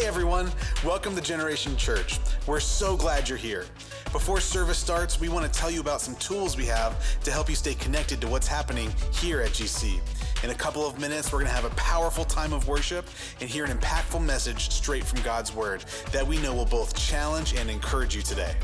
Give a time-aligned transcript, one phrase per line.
[0.00, 0.50] Hey everyone,
[0.82, 2.18] welcome to Generation Church.
[2.46, 3.66] We're so glad you're here.
[4.12, 7.50] Before service starts, we want to tell you about some tools we have to help
[7.50, 10.00] you stay connected to what's happening here at GC.
[10.42, 13.06] In a couple of minutes, we're going to have a powerful time of worship
[13.42, 17.52] and hear an impactful message straight from God's Word that we know will both challenge
[17.54, 18.54] and encourage you today.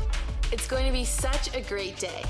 [0.51, 2.23] It's going to be such a great day.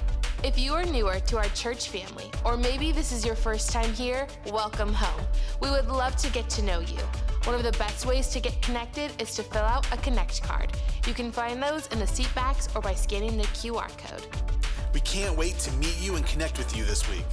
[0.43, 3.93] If you are newer to our church family, or maybe this is your first time
[3.93, 5.25] here, welcome home.
[5.61, 6.99] We would love to get to know you.
[7.47, 10.73] One of the best ways to get connected is to fill out a Connect card.
[11.07, 14.27] You can find those in the seat backs or by scanning the QR code.
[14.93, 17.23] We can't wait to meet you and connect with you this week.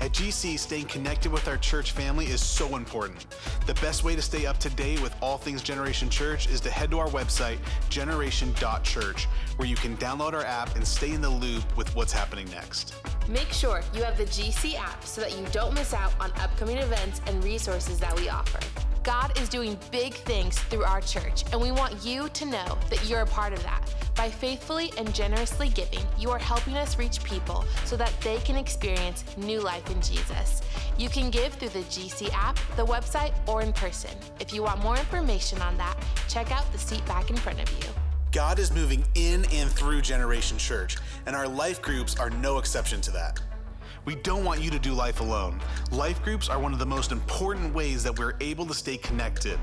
[0.00, 3.34] At GC, staying connected with our church family is so important.
[3.64, 6.70] The best way to stay up to date with all things Generation Church is to
[6.70, 9.24] head to our website, generation.church,
[9.56, 12.94] where you can download our app and stay in the loop with what's happening next.
[13.26, 16.76] Make sure you have the GC app so that you don't miss out on upcoming
[16.76, 18.60] events and resources that we offer.
[19.02, 23.02] God is doing big things through our church, and we want you to know that
[23.06, 23.82] you're a part of that.
[24.14, 28.56] By faithfully and generously giving, you are helping us reach people so that they can
[28.56, 30.60] experience new life in Jesus.
[30.98, 34.10] You can give through the GC app, the website, or in person.
[34.38, 35.96] If you want more information on that,
[36.28, 37.88] check out the seat back in front of you.
[38.32, 43.00] God is moving in and through Generation Church, and our life groups are no exception
[43.00, 43.40] to that.
[44.04, 45.60] We don't want you to do life alone.
[45.90, 49.58] Life groups are one of the most important ways that we're able to stay connected.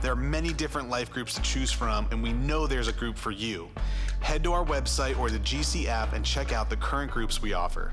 [0.00, 3.18] There are many different life groups to choose from, and we know there's a group
[3.18, 3.68] for you.
[4.20, 7.52] Head to our website or the GC app and check out the current groups we
[7.52, 7.92] offer.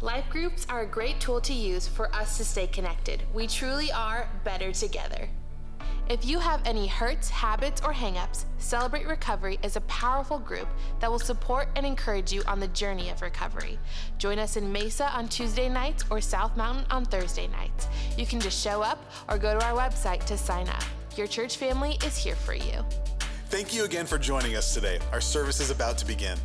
[0.00, 3.22] Life groups are a great tool to use for us to stay connected.
[3.32, 5.28] We truly are better together.
[6.06, 10.68] If you have any hurts, habits, or hangups, Celebrate Recovery is a powerful group
[11.00, 13.78] that will support and encourage you on the journey of recovery.
[14.18, 17.88] Join us in Mesa on Tuesday nights or South Mountain on Thursday nights.
[18.18, 20.84] You can just show up or go to our website to sign up.
[21.16, 22.84] Your church family is here for you.
[23.48, 24.98] Thank you again for joining us today.
[25.10, 26.36] Our service is about to begin.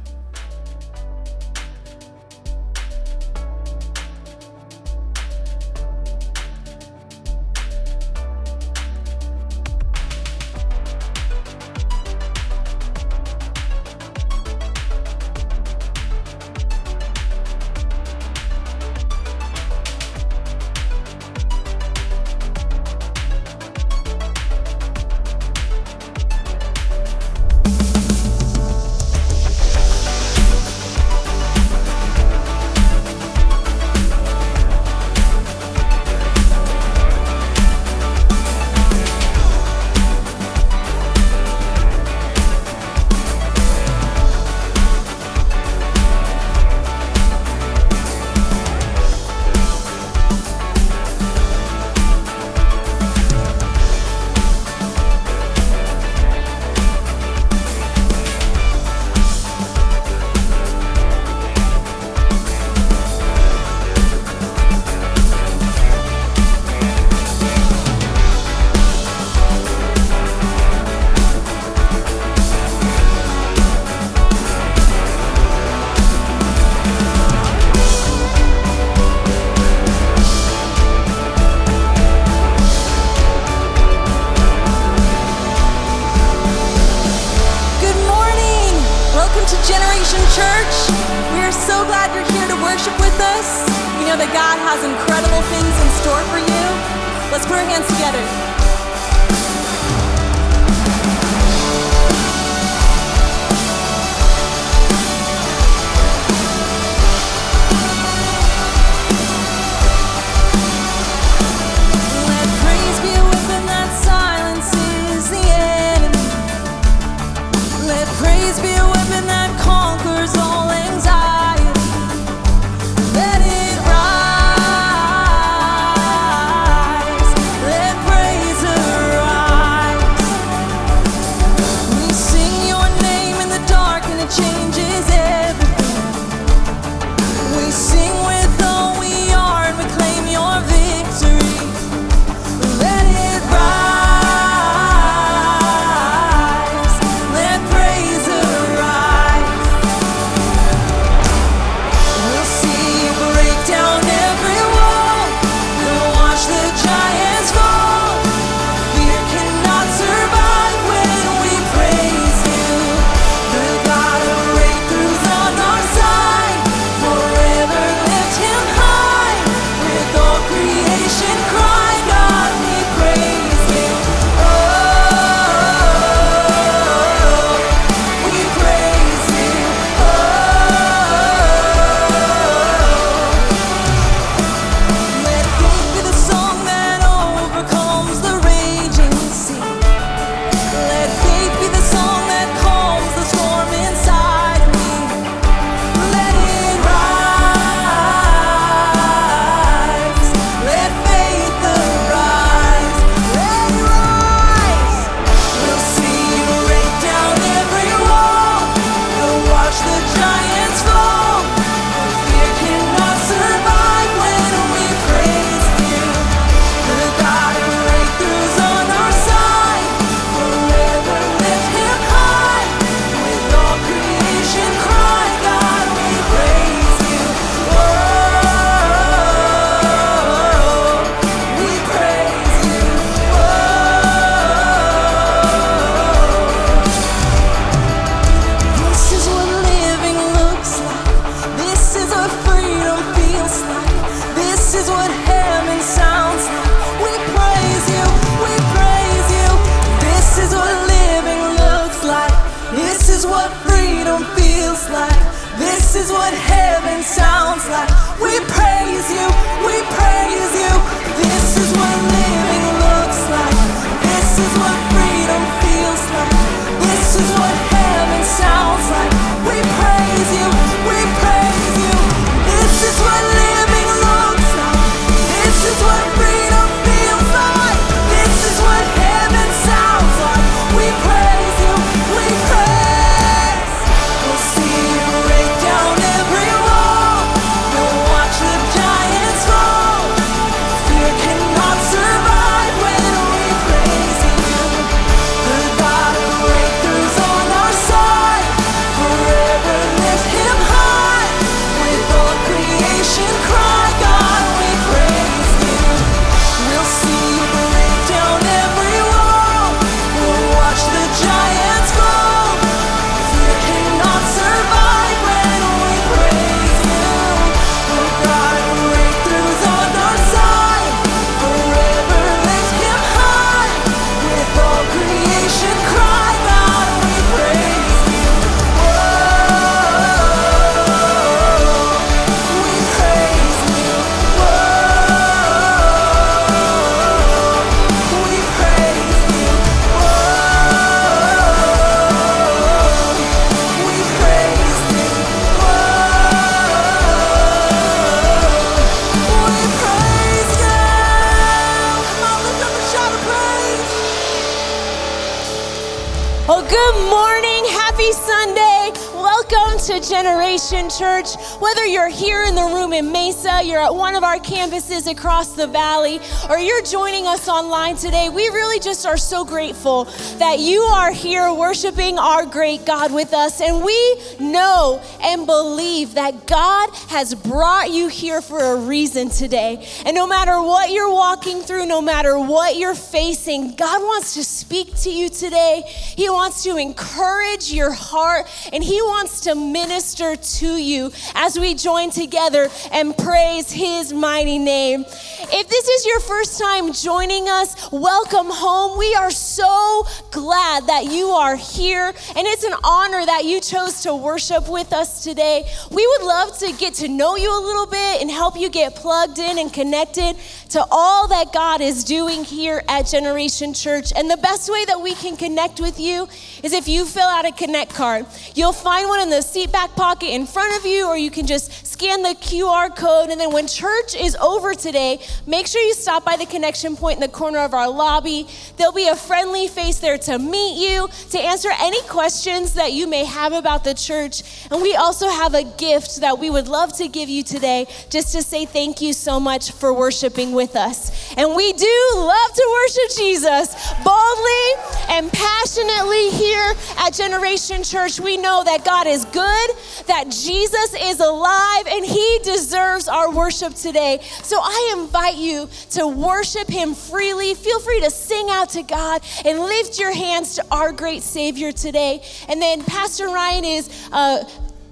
[363.89, 368.47] At one of our campuses across the valley, or you're joining us online today, we
[368.49, 370.03] really just are so grateful
[370.37, 373.61] that you are here worshiping our great God with us.
[373.61, 379.83] And we know and believe that God has brought you here for a reason today.
[380.05, 384.43] And no matter what you're walking through, no matter what you're facing, God wants to
[384.43, 385.81] speak to you today.
[385.87, 391.73] He wants to encourage your heart and He wants to minister to you as we
[391.73, 395.03] join together and praise His mighty name.
[395.07, 398.99] If this is your first time joining us, welcome home.
[398.99, 404.03] We are so glad that you are here, and it's an honor that you chose
[404.03, 405.67] to worship with us today.
[405.89, 408.95] We would love to get to know you a little bit and help you get
[408.95, 410.35] plugged in and connected
[410.69, 414.11] to all that God is doing here at Generation Church.
[414.15, 416.27] And the best way that we can connect with you
[416.63, 418.25] is if you fill out a Connect card.
[418.55, 421.45] You'll find one in the seat back pocket in front of you, or you can
[421.45, 423.29] just scan the QR code.
[423.29, 427.15] And then when church is over today, make sure you stop by the connection point
[427.15, 428.47] in the corner of our lobby.
[428.77, 433.07] There'll be a friendly face there to meet you, to answer any questions that you
[433.07, 434.43] may have about the church.
[434.71, 438.33] And we also have a gift that we would love to give you today just
[438.33, 441.33] to say thank you so much for worshiping with us.
[441.35, 444.65] And we do love to worship Jesus boldly
[445.09, 448.19] and passionately here at Generation Church.
[448.19, 449.69] We know that God is good,
[450.07, 454.19] that Jesus is alive, and He deserves our worship today.
[454.43, 457.53] So I invite you to worship Him freely.
[457.55, 461.71] Feel free to sing out to God and lift your hands to our great Savior
[461.71, 462.21] today.
[462.47, 464.09] And then Pastor Ryan is.
[464.11, 464.43] Uh,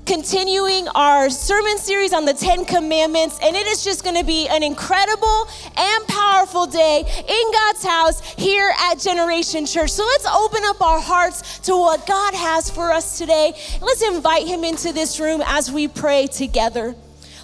[0.07, 4.47] continuing our sermon series on the Ten Commandments, and it is just going to be
[4.47, 9.91] an incredible and powerful day in God's house here at Generation Church.
[9.91, 13.53] So let's open up our hearts to what God has for us today.
[13.81, 16.95] Let's invite Him into this room as we pray together.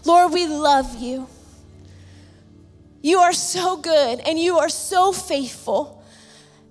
[0.05, 1.27] Lord, we love you.
[3.01, 6.01] You are so good and you are so faithful.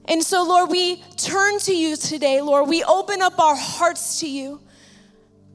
[0.07, 2.67] And so, Lord, we turn to you today, Lord.
[2.67, 4.61] We open up our hearts to you.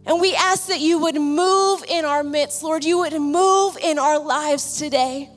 [0.08, 2.86] And we ask that you would move in our midst, Lord.
[2.86, 5.30] You would move in our lives today.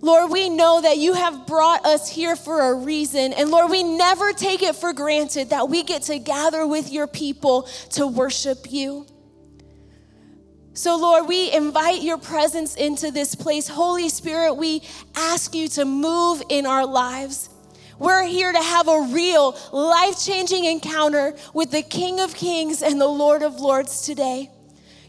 [0.00, 3.32] Lord, we know that you have brought us here for a reason.
[3.32, 7.06] And Lord, we never take it for granted that we get to gather with your
[7.06, 9.06] people to worship you.
[10.72, 13.68] So, Lord, we invite your presence into this place.
[13.68, 14.82] Holy Spirit, we
[15.14, 17.50] ask you to move in our lives.
[18.00, 22.98] We're here to have a real, life changing encounter with the King of Kings and
[22.98, 24.50] the Lord of Lords today.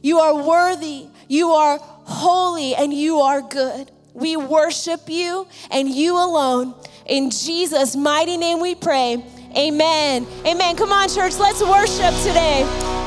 [0.01, 3.89] You are worthy, you are holy, and you are good.
[4.13, 6.75] We worship you and you alone.
[7.05, 9.23] In Jesus' mighty name we pray.
[9.57, 10.27] Amen.
[10.45, 10.75] Amen.
[10.75, 13.00] Come on, church, let's worship today.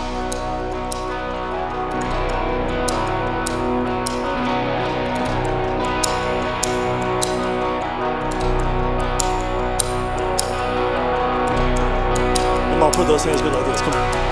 [13.04, 13.80] put those hands good like this.
[13.82, 14.25] Come on.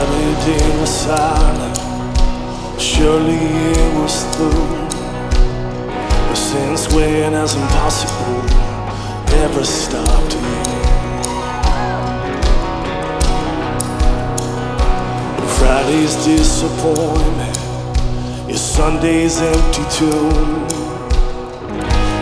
[0.00, 1.76] Everything was silent,
[2.80, 4.50] surely it was through.
[6.28, 8.42] But since when has impossible
[9.44, 10.47] ever stopped
[15.88, 17.56] Friday's disappointment
[18.50, 20.68] is Sunday's empty tomb.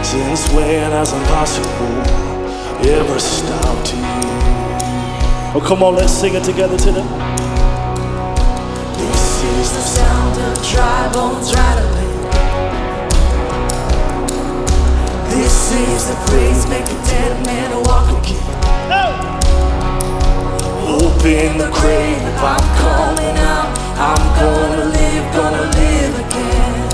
[0.04, 1.98] Since when has impossible
[2.86, 4.02] ever stopped you?
[5.52, 7.02] Oh, come on, let's sing it together today.
[9.02, 12.12] This is the sound of dry bones rattling.
[15.34, 19.35] This is the praise make a dead man walk again.
[20.96, 23.68] Open the grave, if I'm calling out.
[24.00, 26.88] I'm gonna live, gonna live again.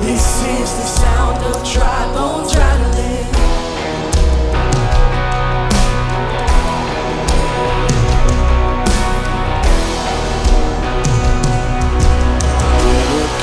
[0.00, 3.28] This is the sound of dry bones rattling.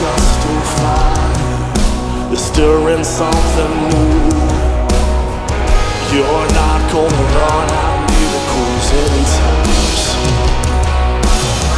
[0.01, 4.31] gust of fire, is stirring something new.
[6.15, 7.90] You're not gonna run out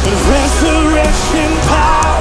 [0.06, 2.13] Resurrection power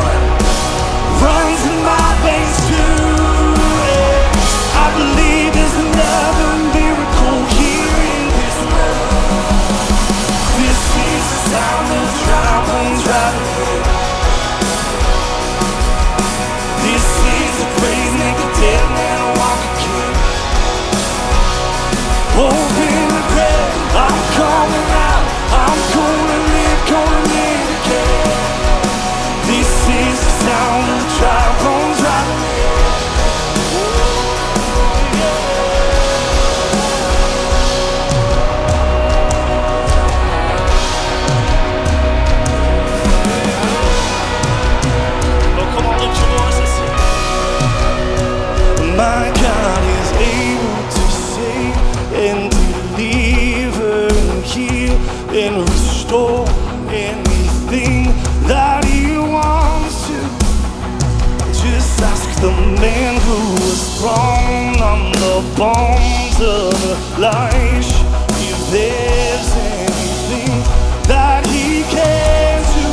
[67.26, 70.60] if there's anything
[71.08, 72.90] that He can do.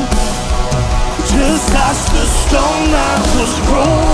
[1.37, 4.10] Just ask the stone that was rolled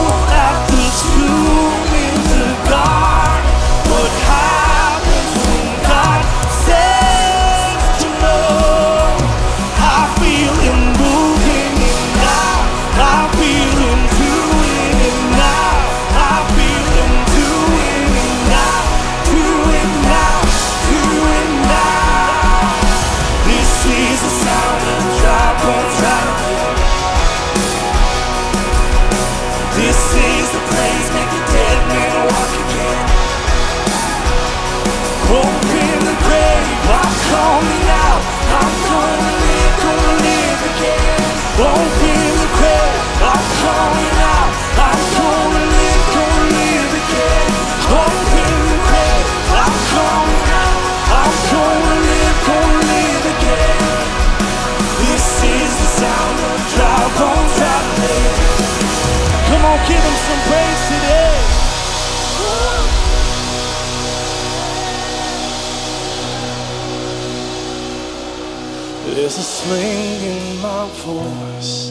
[69.16, 71.88] There's a sling in my voice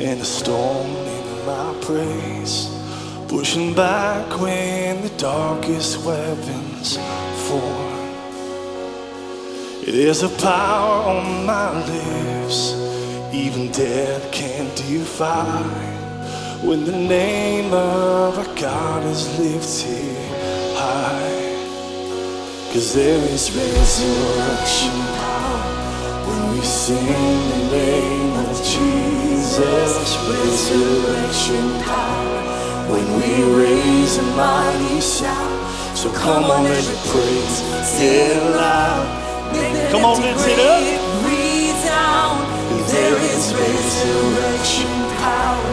[0.00, 2.68] and a storm in my praise,
[3.28, 6.96] pushing back when the darkest weapons
[7.46, 8.10] form.
[9.86, 12.74] There's a power on my lips,
[13.32, 15.62] even death can't defy.
[16.64, 20.16] When the name of our God is lifted
[20.74, 25.05] high, cause there is resurrection
[26.56, 30.16] we sing the name of Jesus.
[30.28, 32.40] Resurrection power
[32.90, 33.30] when we
[33.62, 35.96] raise a mighty shout.
[35.96, 37.60] So come on, let me praise,
[37.98, 39.06] get loud.
[39.90, 40.82] Come on, let's hit up.
[41.26, 42.38] Resound.
[42.88, 45.70] There is resurrection power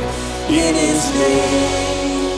[0.50, 2.34] in His name.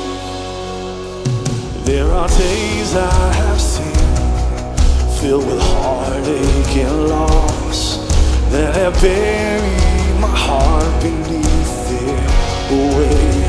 [1.85, 3.95] There are days I have seen
[5.19, 7.94] filled with heartache and loss
[8.51, 12.19] that have buried my heart beneath their
[12.95, 13.45] weight.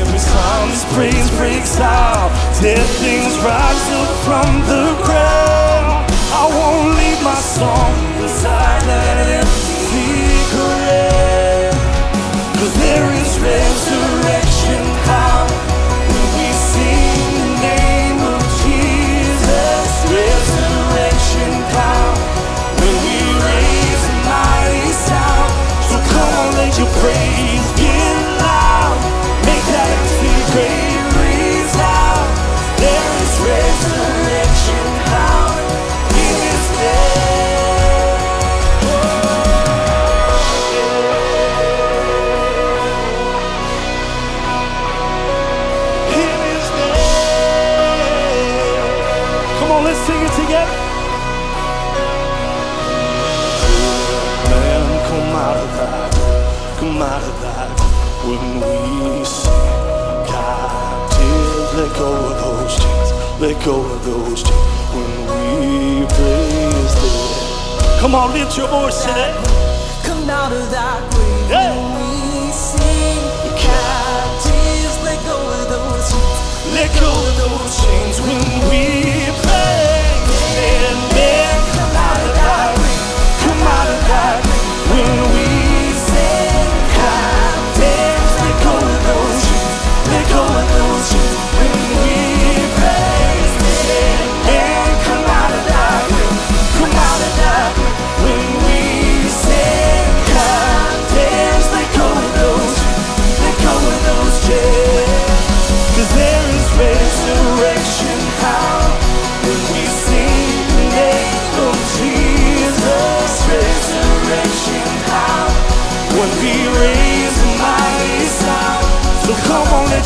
[0.00, 2.30] Every time this praise breaks out,
[2.62, 6.06] dead things rise up from the ground.
[6.32, 10.16] I won't leave my song beside that empty
[10.54, 11.74] grave.
[12.58, 14.49] Cause there is resurrection
[26.80, 28.96] your praise get loud.
[29.44, 32.28] Make that empty grave breathe out.
[32.80, 35.60] There is resurrection power
[36.24, 38.16] in His name.
[38.88, 39.76] Oh.
[46.16, 48.00] In His name.
[49.60, 50.89] Come on, let's sing it together.
[56.80, 57.68] come out of that
[58.24, 59.52] when we sing.
[60.24, 68.00] Captive, let go of those chains, let go of those chains when we praise them.
[68.00, 69.34] Come on, lift your voice today.
[70.08, 71.68] Come out of that grave hey.
[71.68, 73.28] when we sing.
[73.60, 76.40] Captives, let go of those chains,
[76.72, 78.40] let go of those chains when
[78.72, 78.84] we
[79.42, 79.49] praise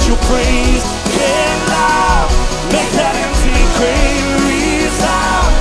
[0.07, 0.85] your praise
[1.17, 2.29] get loud.
[2.73, 5.53] Make that empty grave resound.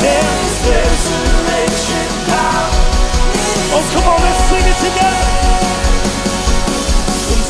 [0.00, 2.70] There is resurrection power.
[3.76, 5.28] Oh, come on, let's sing it together.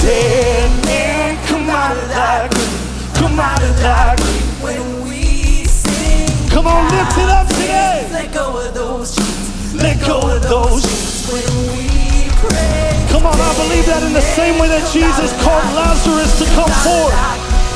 [0.03, 3.15] Dead men come out of that grave.
[3.15, 4.63] Come out of that grave.
[4.63, 6.51] When we sing.
[6.51, 8.09] Come on, lift it up today.
[8.11, 9.75] Let go of those chains.
[9.75, 11.10] Let go of those chains.
[13.21, 16.73] Come on, I believe that in the same way that Jesus called Lazarus to come
[16.81, 17.13] forth.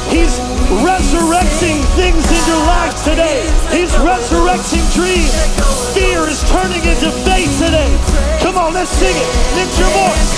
[0.08, 0.40] He's
[0.80, 3.44] resurrecting things in your life today.
[3.68, 5.36] He's resurrecting dreams.
[5.92, 7.92] Fear is turning into faith today.
[8.40, 9.28] Come on, let's sing it.
[9.60, 10.32] Lift your voice.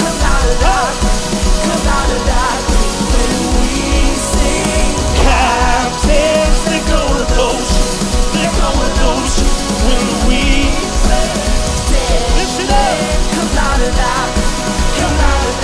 [5.22, 7.70] Captives, let go of those.
[8.34, 9.34] Let go of those.
[9.86, 10.66] When we
[12.34, 14.15] lift it up.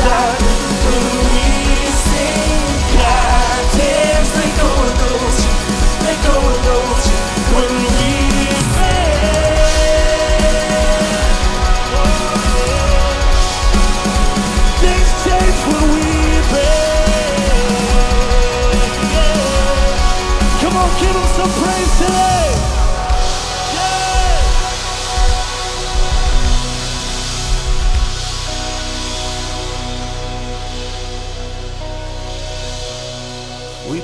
[0.03, 0.52] Come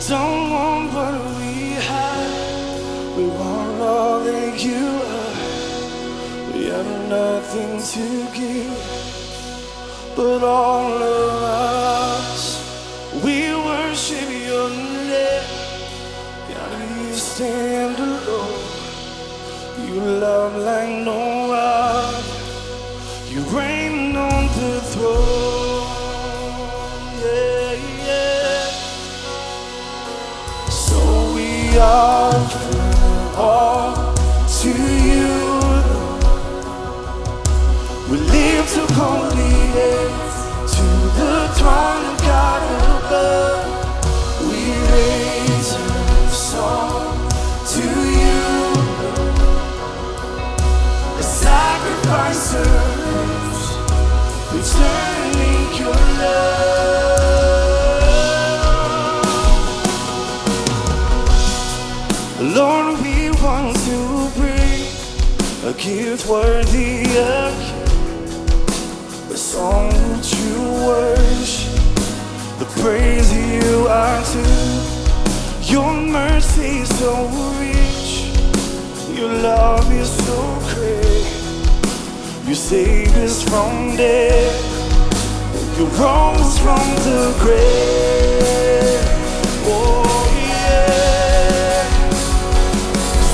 [0.06, 3.16] don't want what we have.
[3.16, 6.52] We want all that you are.
[6.52, 8.78] We have nothing to give,
[10.14, 12.42] but all of us.
[13.24, 15.42] We worship your name.
[16.48, 18.68] God, you stand alone.
[19.88, 21.27] You love like no
[65.88, 71.72] gift worthy of you, a song of true worship,
[72.58, 74.44] the praise you are to.
[75.62, 77.12] Your mercy is so
[77.58, 78.06] rich,
[79.18, 80.38] your love is so
[80.74, 81.26] great.
[82.46, 84.56] You saved us from death,
[85.78, 89.00] you rose from the grave.
[89.64, 90.04] Oh,
[90.52, 91.88] yeah.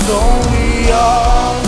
[0.07, 0.17] So
[0.53, 1.64] we are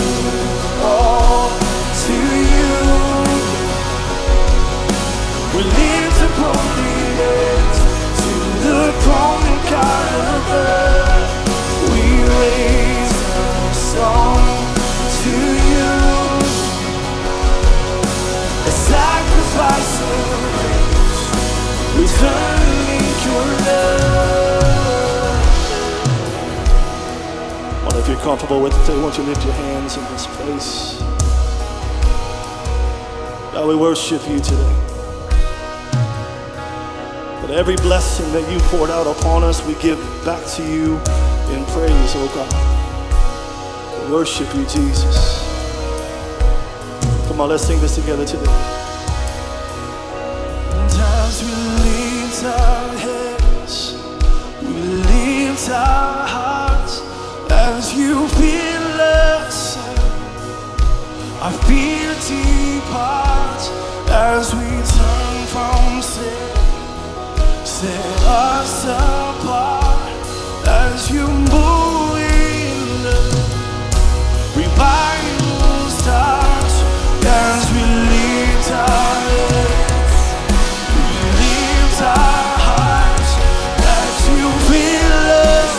[27.82, 30.98] Well, if you're comfortable with it, I want you lift your hands in this place.
[33.52, 34.95] God, we worship you today.
[37.46, 40.96] But every blessing that you poured out upon us, we give back to you
[41.54, 44.02] in praise, oh God.
[44.02, 45.46] We worship you, Jesus.
[47.28, 48.50] Come on, let's sing this together today.
[50.74, 51.54] And as we
[51.86, 53.94] lift our heads,
[54.60, 54.74] we
[55.06, 57.00] lift our hearts
[57.52, 59.76] as you feel us.
[61.40, 63.70] Our fear departs
[64.10, 64.65] as we
[67.86, 70.26] Set us apart
[70.66, 73.06] as you move in.
[74.58, 76.76] Revival starts
[77.22, 80.18] as we lift our heads.
[80.96, 81.06] We
[81.38, 83.32] lift our hearts
[84.02, 85.22] as you fill
[85.54, 85.78] us.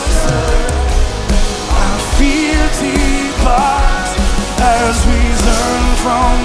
[1.76, 4.08] Our fear depart
[4.80, 6.36] as we turn from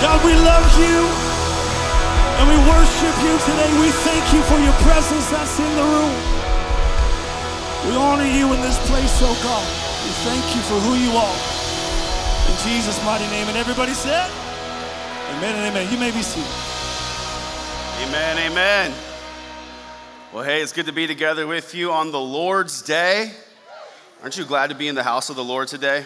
[0.00, 0.98] God, we love you
[2.40, 3.70] and we worship you today.
[3.84, 6.16] We thank you for your presence that's in the room.
[7.84, 9.66] We honor you in this place, oh God.
[10.04, 11.38] We thank you for who you are.
[12.48, 13.48] In Jesus' mighty name.
[13.48, 14.30] And everybody said,
[15.36, 15.92] Amen and amen.
[15.92, 16.48] You may be seated.
[18.08, 18.94] Amen, amen.
[20.32, 23.32] Well, hey, it's good to be together with you on the Lord's Day.
[24.22, 26.04] Aren't you glad to be in the house of the Lord today?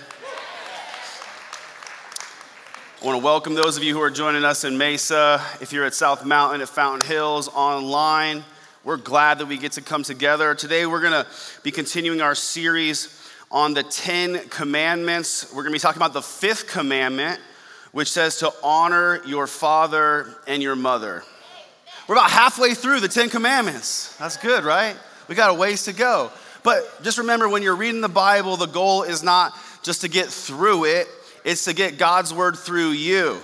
[3.05, 5.45] I want to welcome those of you who are joining us in Mesa.
[5.61, 8.43] If you're at South Mountain, at Fountain Hills, online,
[8.83, 10.55] we're glad that we get to come together.
[10.55, 11.27] Today, we're going to
[11.63, 15.53] be continuing our series on the Ten Commandments.
[15.53, 17.43] We're going to be talking about the fifth commandment,
[17.93, 21.25] which says to honor your father and your mother.
[22.09, 24.17] We're about halfway through the Ten Commandments.
[24.17, 24.97] That's good, right?
[25.29, 26.31] We got a ways to go.
[26.63, 30.29] But just remember when you're reading the Bible, the goal is not just to get
[30.29, 31.07] through it,
[31.45, 33.39] it's to get God's word through you.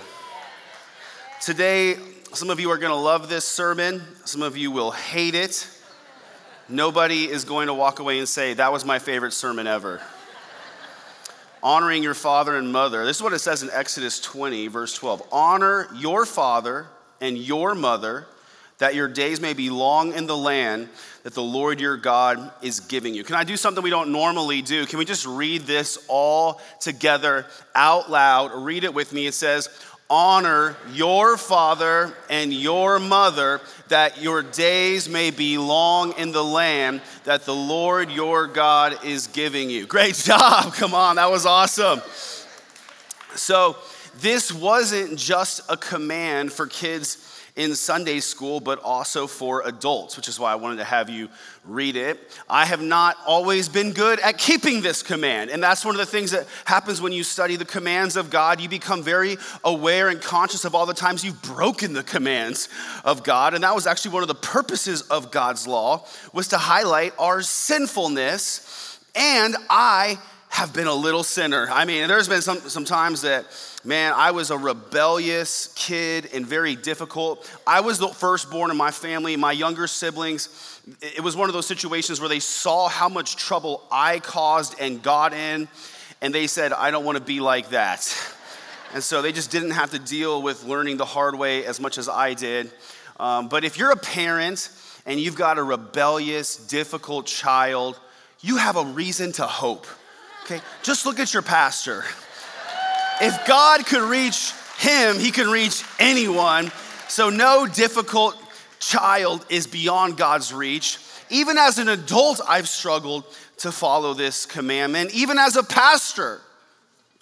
[1.42, 1.96] Today,
[2.32, 5.68] some of you are going to love this sermon, some of you will hate it.
[6.68, 10.00] Nobody is going to walk away and say, That was my favorite sermon ever.
[11.62, 13.04] Honoring your father and mother.
[13.04, 15.22] This is what it says in Exodus 20, verse 12.
[15.30, 16.86] Honor your father
[17.20, 18.26] and your mother,
[18.78, 20.88] that your days may be long in the land
[21.22, 23.24] that the Lord your God is giving you.
[23.24, 24.86] Can I do something we don't normally do?
[24.86, 28.52] Can we just read this all together out loud?
[28.54, 29.26] Read it with me.
[29.26, 29.68] It says,
[30.08, 37.00] Honor your father and your mother, that your days may be long in the land
[37.22, 39.86] that the Lord your God is giving you.
[39.86, 40.74] Great job.
[40.74, 42.00] Come on, that was awesome.
[43.36, 43.76] So,
[44.20, 47.29] this wasn't just a command for kids
[47.60, 51.28] in Sunday school, but also for adults, which is why I wanted to have you
[51.66, 52.18] read it.
[52.48, 55.50] I have not always been good at keeping this command.
[55.50, 58.62] And that's one of the things that happens when you study the commands of God.
[58.62, 62.70] You become very aware and conscious of all the times you've broken the commands
[63.04, 63.52] of God.
[63.52, 67.42] And that was actually one of the purposes of God's law was to highlight our
[67.42, 68.98] sinfulness.
[69.14, 70.18] And I
[70.48, 71.68] have been a little sinner.
[71.70, 73.44] I mean, there's been some, some times that,
[73.84, 77.50] man, I was a rebellious kid and very difficult.
[77.66, 79.36] I was the firstborn in my family.
[79.36, 83.82] My younger siblings, it was one of those situations where they saw how much trouble
[83.90, 85.68] I caused and got in,
[86.20, 88.06] and they said, I don't want to be like that.
[88.92, 91.96] And so they just didn't have to deal with learning the hard way as much
[91.96, 92.72] as I did.
[93.20, 94.68] Um, but if you're a parent
[95.06, 98.00] and you've got a rebellious, difficult child,
[98.40, 99.86] you have a reason to hope.
[100.42, 100.60] Okay?
[100.82, 102.04] Just look at your pastor.
[103.20, 106.72] If God could reach him, he can reach anyone.
[107.08, 108.36] So no difficult
[108.78, 110.98] child is beyond God's reach.
[111.28, 113.24] Even as an adult, I've struggled
[113.58, 115.14] to follow this commandment.
[115.14, 116.40] Even as a pastor,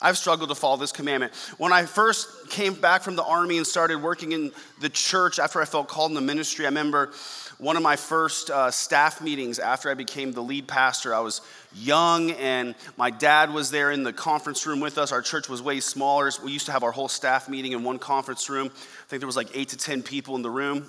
[0.01, 1.35] I've struggled to follow this commandment.
[1.59, 5.61] When I first came back from the army and started working in the church after
[5.61, 7.11] I felt called in the ministry, I remember
[7.59, 11.13] one of my first uh, staff meetings after I became the lead pastor.
[11.13, 11.41] I was
[11.75, 15.11] young, and my dad was there in the conference room with us.
[15.11, 16.31] Our church was way smaller.
[16.43, 18.69] We used to have our whole staff meeting in one conference room.
[18.69, 20.87] I think there was like eight to 10 people in the room.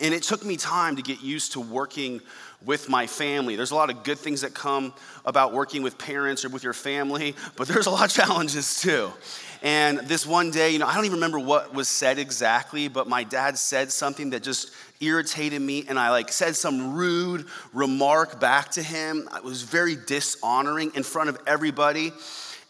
[0.00, 2.20] And it took me time to get used to working
[2.64, 3.56] with my family.
[3.56, 4.92] There's a lot of good things that come
[5.24, 9.12] about working with parents or with your family, but there's a lot of challenges too.
[9.62, 13.08] And this one day, you know, I don't even remember what was said exactly, but
[13.08, 18.40] my dad said something that just irritated me and I like said some rude remark
[18.40, 19.28] back to him.
[19.34, 22.12] It was very dishonoring in front of everybody.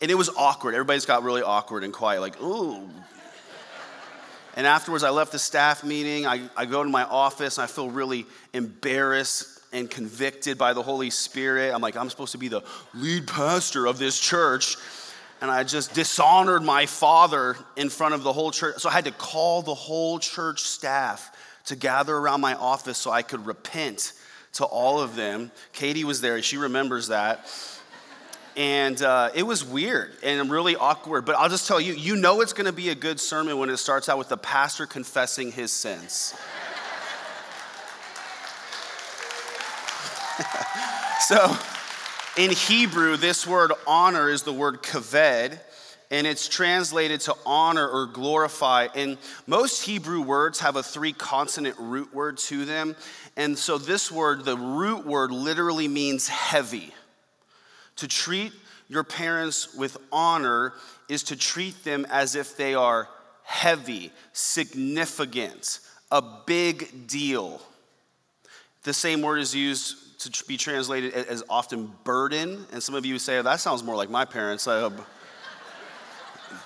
[0.00, 0.74] And it was awkward.
[0.74, 2.88] Everybody's got really awkward and quiet, like, ooh.
[4.54, 6.26] And afterwards, I left the staff meeting.
[6.26, 10.82] I, I go to my office and I feel really embarrassed and convicted by the
[10.82, 11.74] Holy Spirit.
[11.74, 12.62] I'm like, I'm supposed to be the
[12.94, 14.76] lead pastor of this church.
[15.40, 18.78] And I just dishonored my father in front of the whole church.
[18.78, 21.30] So I had to call the whole church staff
[21.66, 24.14] to gather around my office so I could repent
[24.54, 25.52] to all of them.
[25.72, 27.46] Katie was there, she remembers that.
[28.56, 32.40] And uh, it was weird and really awkward, but I'll just tell you, you know
[32.40, 35.70] it's gonna be a good sermon when it starts out with the pastor confessing his
[35.70, 36.34] sins.
[41.20, 41.56] so,
[42.38, 45.58] in Hebrew, this word honor is the word kaved,
[46.08, 48.86] and it's translated to honor or glorify.
[48.94, 52.94] And most Hebrew words have a three consonant root word to them.
[53.36, 56.94] And so this word, the root word, literally means heavy.
[57.96, 58.52] To treat
[58.88, 60.74] your parents with honor
[61.08, 63.08] is to treat them as if they are
[63.42, 65.80] heavy, significant,
[66.12, 67.60] a big deal.
[68.84, 72.66] The same word is used to be translated as often burden.
[72.72, 74.66] And some of you say, oh, that sounds more like my parents.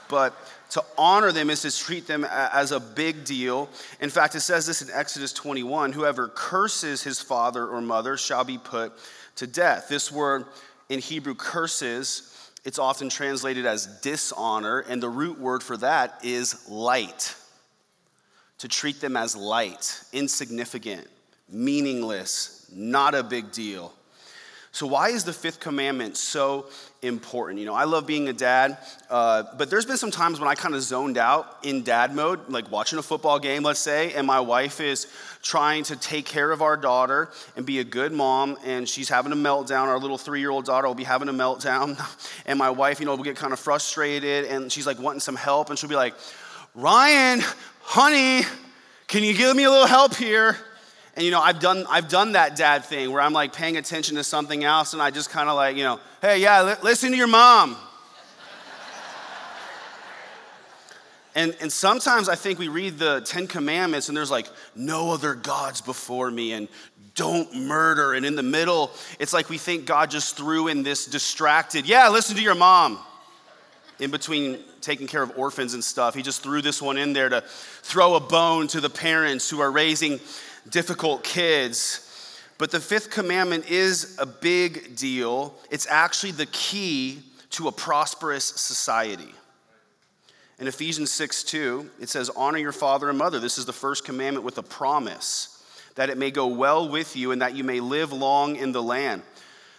[0.09, 0.35] But
[0.71, 3.69] to honor them is to treat them as a big deal.
[4.01, 8.45] In fact, it says this in Exodus 21 whoever curses his father or mother shall
[8.45, 8.93] be put
[9.37, 9.89] to death.
[9.89, 10.47] This word
[10.89, 16.69] in Hebrew, curses, it's often translated as dishonor, and the root word for that is
[16.69, 17.35] light.
[18.59, 21.09] To treat them as light, insignificant,
[21.49, 23.93] meaningless, not a big deal.
[24.75, 26.65] So, why is the fifth commandment so
[27.03, 27.61] important?
[27.61, 28.79] You know, I love being a dad,
[29.11, 32.49] uh, but there's been some times when I kind of zoned out in dad mode,
[32.49, 35.09] like watching a football game, let's say, and my wife is
[35.43, 39.31] trying to take care of our daughter and be a good mom, and she's having
[39.33, 39.89] a meltdown.
[39.89, 42.01] Our little three year old daughter will be having a meltdown,
[42.47, 45.37] and my wife, you know, will get kind of frustrated, and she's like wanting some
[45.37, 46.15] help, and she'll be like,
[46.75, 47.43] Ryan,
[47.83, 48.47] honey,
[49.07, 50.57] can you give me a little help here?
[51.15, 54.17] And you know, I've done I've done that dad thing where I'm like paying attention
[54.17, 57.11] to something else and I just kind of like, you know, hey, yeah, li- listen
[57.11, 57.77] to your mom.
[61.35, 65.35] and, and sometimes I think we read the Ten Commandments and there's like, no other
[65.35, 66.67] gods before me and
[67.15, 68.15] don't murder.
[68.15, 72.09] And in the middle, it's like we think God just threw in this distracted, yeah,
[72.09, 72.99] listen to your mom.
[73.99, 77.29] In between taking care of orphans and stuff, he just threw this one in there
[77.29, 77.45] to
[77.83, 80.19] throw a bone to the parents who are raising
[80.69, 82.09] difficult kids.
[82.59, 85.55] But the fifth commandment is a big deal.
[85.71, 87.21] It's actually the key
[87.51, 89.35] to a prosperous society.
[90.59, 93.41] In Ephesians 6 2, it says, Honor your father and mother.
[93.41, 95.49] This is the first commandment with a promise
[95.97, 98.83] that it may go well with you and that you may live long in the
[98.83, 99.23] land.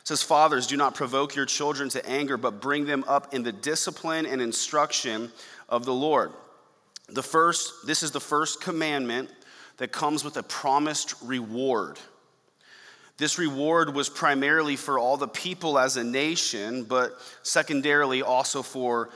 [0.02, 3.43] It says, Fathers, do not provoke your children to anger, but bring them up in
[3.43, 5.32] the discipline and instruction
[5.69, 6.34] of the Lord.
[7.08, 9.30] The first, this is the first commandment
[9.77, 11.99] that comes with a promised reward.
[13.17, 19.09] This reward was primarily for all the people as a nation, but secondarily also for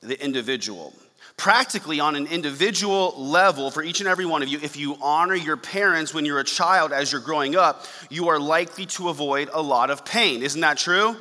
[0.00, 0.94] the individual.
[1.36, 5.34] Practically, on an individual level, for each and every one of you, if you honor
[5.34, 9.48] your parents when you're a child as you're growing up, you are likely to avoid
[9.52, 10.42] a lot of pain.
[10.42, 11.08] Isn't that true?
[11.08, 11.16] You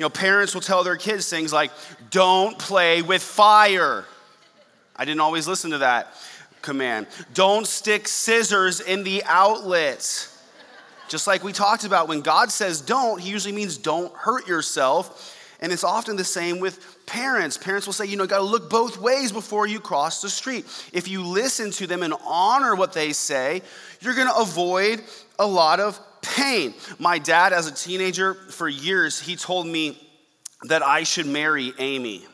[0.00, 1.70] know, parents will tell their kids things like,
[2.10, 4.04] don't play with fire.
[4.96, 6.14] I didn't always listen to that
[6.62, 7.06] command.
[7.34, 10.28] Don't stick scissors in the outlet.
[11.08, 15.38] Just like we talked about, when God says don't, he usually means don't hurt yourself.
[15.60, 17.56] And it's often the same with parents.
[17.56, 20.64] Parents will say, you know, got to look both ways before you cross the street.
[20.92, 23.62] If you listen to them and honor what they say,
[24.00, 25.02] you're going to avoid
[25.38, 26.74] a lot of pain.
[26.98, 29.98] My dad, as a teenager, for years, he told me
[30.64, 32.24] that I should marry Amy.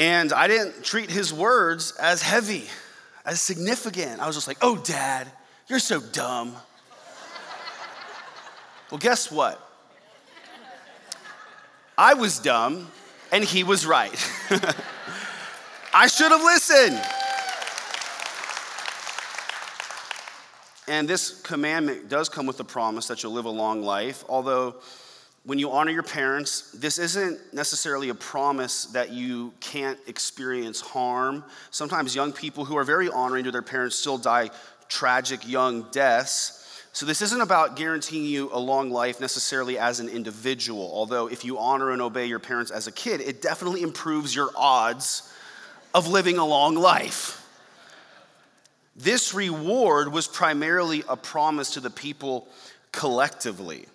[0.00, 2.64] And I didn't treat his words as heavy,
[3.26, 4.18] as significant.
[4.18, 5.30] I was just like, oh, dad,
[5.68, 6.56] you're so dumb.
[8.90, 9.60] well, guess what?
[11.98, 12.90] I was dumb
[13.30, 14.10] and he was right.
[15.92, 16.98] I should have listened.
[20.88, 24.76] And this commandment does come with the promise that you'll live a long life, although
[25.44, 31.44] when you honor your parents, this isn't necessarily a promise that you can't experience harm.
[31.70, 34.50] Sometimes young people who are very honoring to their parents still die
[34.88, 36.56] tragic young deaths.
[36.92, 41.44] So, this isn't about guaranteeing you a long life necessarily as an individual, although, if
[41.44, 45.32] you honor and obey your parents as a kid, it definitely improves your odds
[45.94, 47.36] of living a long life.
[48.96, 52.48] This reward was primarily a promise to the people
[52.92, 53.86] collectively.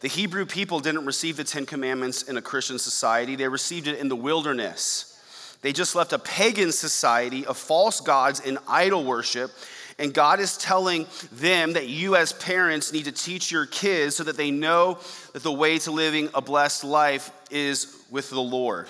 [0.00, 3.98] The Hebrew people didn't receive the Ten Commandments in a Christian society, they received it
[3.98, 5.18] in the wilderness.
[5.60, 9.50] They just left a pagan society of false gods and idol worship.
[9.98, 14.22] And God is telling them that you, as parents, need to teach your kids so
[14.22, 14.98] that they know
[15.32, 18.86] that the way to living a blessed life is with the Lord.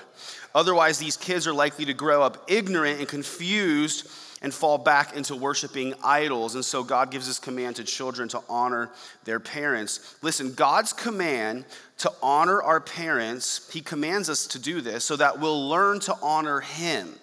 [0.54, 4.10] Otherwise, these kids are likely to grow up ignorant and confused
[4.42, 6.54] and fall back into worshiping idols.
[6.54, 8.90] And so God gives this command to children to honor
[9.24, 10.16] their parents.
[10.22, 11.64] Listen, God's command
[11.98, 16.14] to honor our parents, He commands us to do this so that we'll learn to
[16.22, 17.14] honor Him.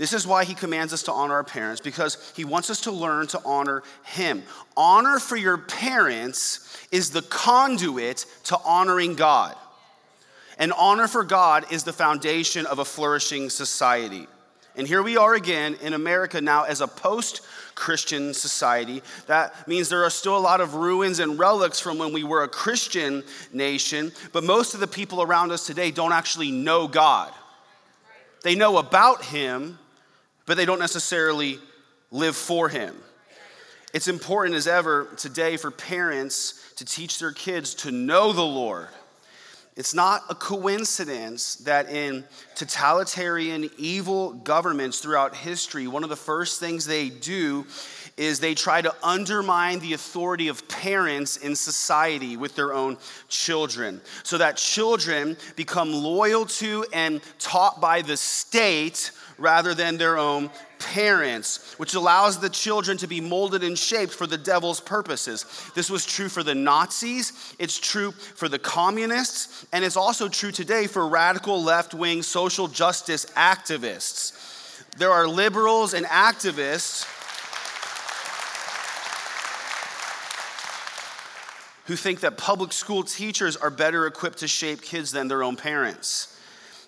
[0.00, 2.90] This is why he commands us to honor our parents, because he wants us to
[2.90, 4.44] learn to honor him.
[4.74, 9.54] Honor for your parents is the conduit to honoring God.
[10.58, 14.26] And honor for God is the foundation of a flourishing society.
[14.76, 17.42] And here we are again in America now as a post
[17.74, 19.02] Christian society.
[19.26, 22.44] That means there are still a lot of ruins and relics from when we were
[22.44, 27.32] a Christian nation, but most of the people around us today don't actually know God.
[28.42, 29.78] They know about Him,
[30.46, 31.58] but they don't necessarily
[32.10, 32.96] live for Him.
[33.92, 38.88] It's important as ever today for parents to teach their kids to know the Lord
[39.80, 42.22] it's not a coincidence that in
[42.54, 47.64] totalitarian evil governments throughout history, one of the first things they do
[48.18, 54.02] is they try to undermine the authority of parents in society with their own children.
[54.22, 60.50] So that children become loyal to and taught by the state rather than their own
[60.78, 65.44] parents, which allows the children to be molded and shaped for the devil's purposes.
[65.74, 70.52] This was true for the Nazis, it's true for the communists, and it's also true
[70.52, 74.86] today for radical left wing social justice activists.
[74.98, 77.06] There are liberals and activists
[81.86, 85.56] who think that public school teachers are better equipped to shape kids than their own
[85.56, 86.36] parents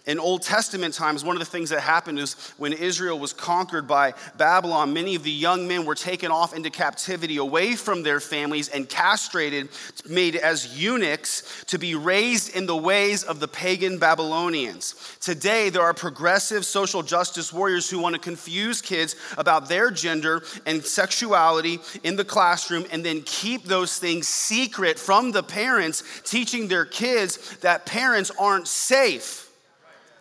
[0.05, 3.86] in Old Testament times, one of the things that happened is when Israel was conquered
[3.86, 8.18] by Babylon, many of the young men were taken off into captivity away from their
[8.18, 9.68] families and castrated,
[10.09, 14.96] made as eunuchs to be raised in the ways of the pagan Babylonians.
[15.20, 20.42] Today, there are progressive social justice warriors who want to confuse kids about their gender
[20.66, 26.66] and sexuality in the classroom and then keep those things secret from the parents, teaching
[26.66, 29.41] their kids that parents aren't safe.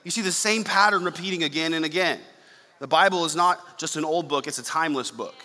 [0.03, 2.19] You see the same pattern repeating again and again.
[2.79, 5.35] The Bible is not just an old book, it's a timeless book.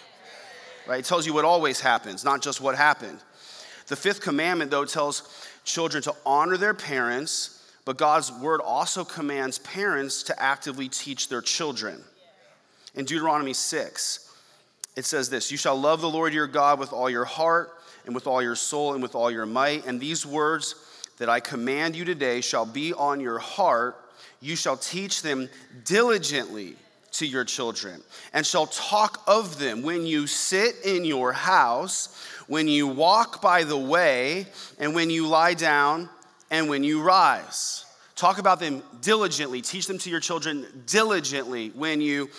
[0.88, 1.00] Right?
[1.00, 3.18] It tells you what always happens, not just what happened.
[3.88, 9.58] The fifth commandment, though, tells children to honor their parents, but God's word also commands
[9.58, 12.02] parents to actively teach their children.
[12.94, 14.34] In Deuteronomy 6,
[14.96, 17.70] it says this You shall love the Lord your God with all your heart,
[18.06, 19.84] and with all your soul, and with all your might.
[19.86, 20.74] And these words
[21.18, 23.96] that I command you today shall be on your heart
[24.40, 25.48] you shall teach them
[25.84, 26.76] diligently
[27.12, 28.02] to your children,
[28.34, 33.64] and shall talk of them when you sit in your house, when you walk by
[33.64, 34.46] the way,
[34.78, 36.10] and when you lie down,
[36.50, 37.86] and when you rise.
[38.16, 39.62] Talk about them diligently.
[39.62, 42.30] Teach them to your children diligently when you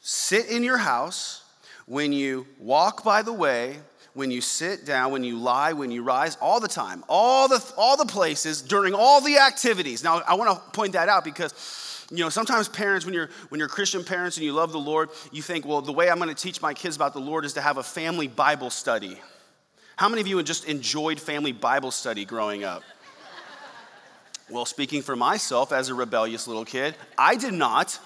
[0.00, 1.42] sit in your house,
[1.86, 3.78] when you walk by the way,
[4.18, 7.64] when you sit down, when you lie, when you rise, all the time, all the,
[7.76, 10.02] all the places, during all the activities.
[10.02, 13.60] Now, I want to point that out because, you know, sometimes parents, when you're, when
[13.60, 16.34] you're Christian parents and you love the Lord, you think, well, the way I'm going
[16.34, 19.20] to teach my kids about the Lord is to have a family Bible study.
[19.94, 22.82] How many of you just enjoyed family Bible study growing up?
[24.50, 28.00] Well, speaking for myself as a rebellious little kid, I did not.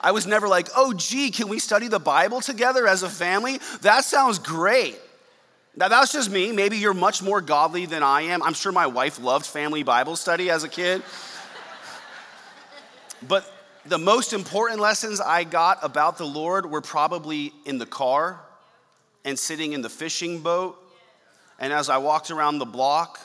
[0.00, 3.60] I was never like, oh, gee, can we study the Bible together as a family?
[3.82, 4.98] That sounds great.
[5.76, 6.52] Now, that's just me.
[6.52, 8.42] Maybe you're much more godly than I am.
[8.42, 11.02] I'm sure my wife loved family Bible study as a kid.
[13.28, 13.50] but
[13.86, 18.40] the most important lessons I got about the Lord were probably in the car
[19.24, 20.76] and sitting in the fishing boat.
[21.58, 23.20] And as I walked around the block,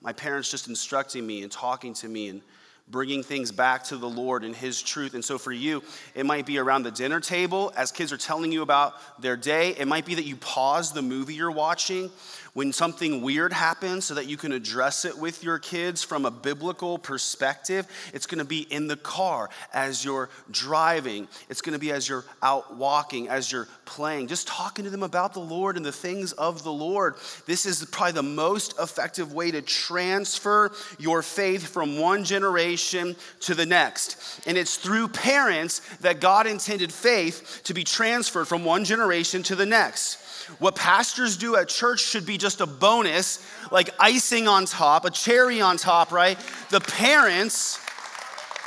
[0.00, 2.42] my parents just instructing me and talking to me and
[2.90, 5.14] bringing things back to the Lord and His truth.
[5.14, 5.82] And so for you,
[6.14, 9.70] it might be around the dinner table as kids are telling you about their day.
[9.70, 12.10] It might be that you pause the movie you're watching
[12.54, 16.30] when something weird happens so that you can address it with your kids from a
[16.30, 17.86] biblical perspective.
[18.12, 22.76] It's gonna be in the car as you're driving, it's gonna be as you're out
[22.76, 26.64] walking, as you're playing, just talking to them about the Lord and the things of
[26.64, 27.16] the Lord.
[27.46, 33.54] This is probably the most effective way to transfer your faith from one generation to
[33.54, 34.40] the next.
[34.46, 39.56] And it's through parents that God intended faith to be transferred from one generation to
[39.56, 40.24] the next.
[40.58, 45.10] What pastors do at church should be just a bonus, like icing on top, a
[45.10, 46.38] cherry on top, right?
[46.70, 47.78] The parents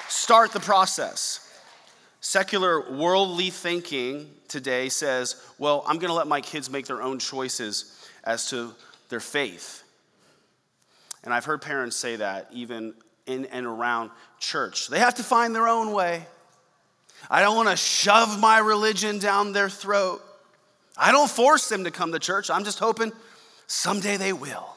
[0.07, 1.39] start the process.
[2.20, 8.07] Secular worldly thinking today says, well, I'm gonna let my kids make their own choices
[8.24, 8.76] as to
[9.09, 9.84] their faith.
[11.24, 12.93] And I've heard parents say that even
[13.32, 14.88] in and around church.
[14.88, 16.25] They have to find their own way.
[17.29, 20.21] I don't wanna shove my religion down their throat.
[20.97, 22.49] I don't force them to come to church.
[22.49, 23.11] I'm just hoping
[23.67, 24.67] someday they will.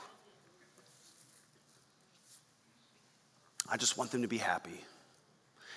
[3.68, 4.80] I just want them to be happy.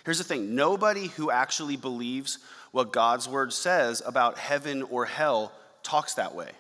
[0.05, 2.39] Here's the thing nobody who actually believes
[2.71, 5.51] what God's word says about heaven or hell
[5.84, 6.51] talks that way.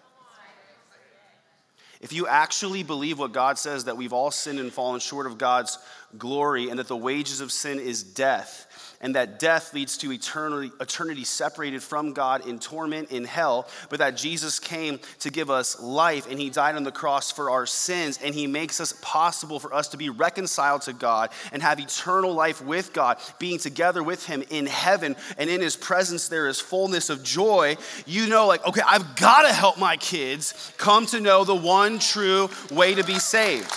[2.01, 5.37] If you actually believe what God says, that we've all sinned and fallen short of
[5.37, 5.79] God's
[6.17, 8.66] glory, and that the wages of sin is death,
[9.01, 13.99] and that death leads to eternity, eternity separated from God in torment in hell, but
[13.99, 17.65] that Jesus came to give us life and he died on the cross for our
[17.65, 21.79] sins and he makes us possible for us to be reconciled to God and have
[21.79, 26.47] eternal life with God, being together with him in heaven and in his presence there
[26.47, 27.77] is fullness of joy.
[28.05, 31.99] You know, like, okay, I've got to help my kids come to know the one
[31.99, 33.71] true way to be saved.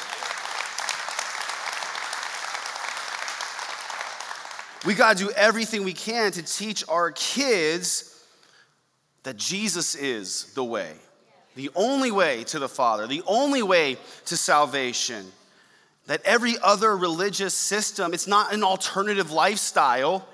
[4.86, 8.24] We got to do everything we can to teach our kids
[9.24, 10.92] that Jesus is the way,
[11.54, 15.26] the only way to the Father, the only way to salvation.
[16.06, 20.26] That every other religious system, it's not an alternative lifestyle,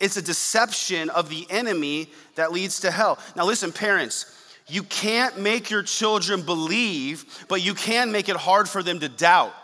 [0.00, 3.18] it's a deception of the enemy that leads to hell.
[3.34, 4.26] Now, listen, parents,
[4.68, 9.08] you can't make your children believe, but you can make it hard for them to
[9.08, 9.54] doubt.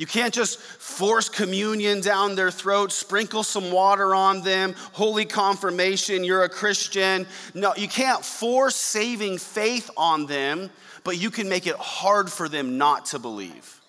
[0.00, 6.24] You can't just force communion down their throat, sprinkle some water on them, holy confirmation,
[6.24, 7.26] you're a Christian.
[7.52, 10.70] No, you can't force saving faith on them,
[11.04, 13.79] but you can make it hard for them not to believe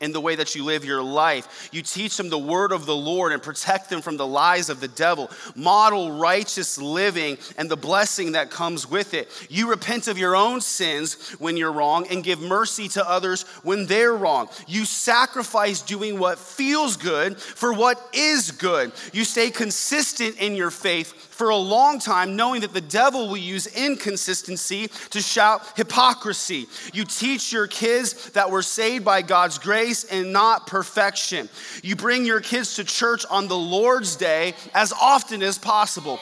[0.00, 1.68] in the way that you live your life.
[1.72, 4.80] You teach them the word of the Lord and protect them from the lies of
[4.80, 5.30] the devil.
[5.54, 9.28] Model righteous living and the blessing that comes with it.
[9.50, 13.86] You repent of your own sins when you're wrong and give mercy to others when
[13.86, 14.48] they're wrong.
[14.66, 18.92] You sacrifice doing what feels good for what is good.
[19.12, 23.36] You stay consistent in your faith for a long time, knowing that the devil will
[23.38, 26.66] use inconsistency to shout hypocrisy.
[26.92, 31.48] You teach your kids that we're saved by God's grace and not perfection.
[31.82, 36.20] You bring your kids to church on the Lord's day as often as possible.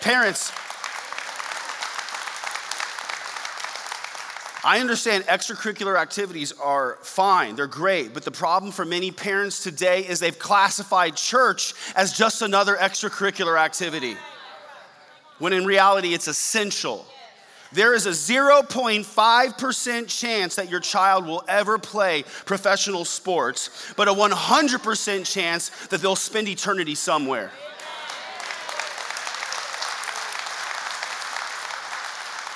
[0.00, 0.52] Parents,
[4.64, 10.00] I understand extracurricular activities are fine, they're great, but the problem for many parents today
[10.00, 14.16] is they've classified church as just another extracurricular activity,
[15.38, 17.06] when in reality it's essential.
[17.70, 24.12] There is a 0.5% chance that your child will ever play professional sports, but a
[24.12, 27.52] 100% chance that they'll spend eternity somewhere.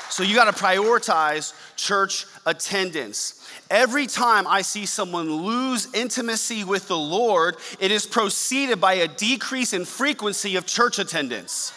[0.08, 3.44] So you got to prioritize church attendance.
[3.70, 9.08] Every time I see someone lose intimacy with the Lord, it is preceded by a
[9.08, 11.72] decrease in frequency of church attendance.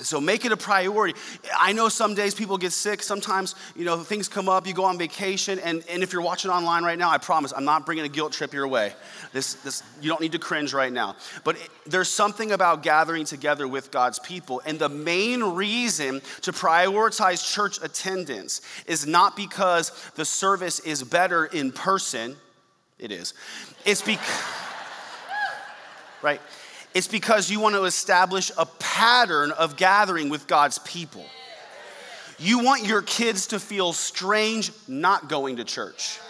[0.00, 1.18] So make it a priority.
[1.58, 3.02] I know some days people get sick.
[3.02, 4.66] Sometimes, you know, things come up.
[4.66, 7.64] You go on vacation, and, and if you're watching online right now, I promise I'm
[7.64, 8.92] not bringing a guilt trip your way.
[9.32, 11.16] This, this, you don't need to cringe right now.
[11.42, 16.52] But it, there's something about gathering together with God's people, and the main reason to
[16.52, 22.36] prioritize church attendance is not because the service is better in person.
[23.00, 23.34] It is.
[23.84, 24.44] It's because,
[26.22, 26.40] right?
[26.94, 31.24] It's because you want to establish a pattern of gathering with God's people.
[32.38, 36.20] You want your kids to feel strange not going to church.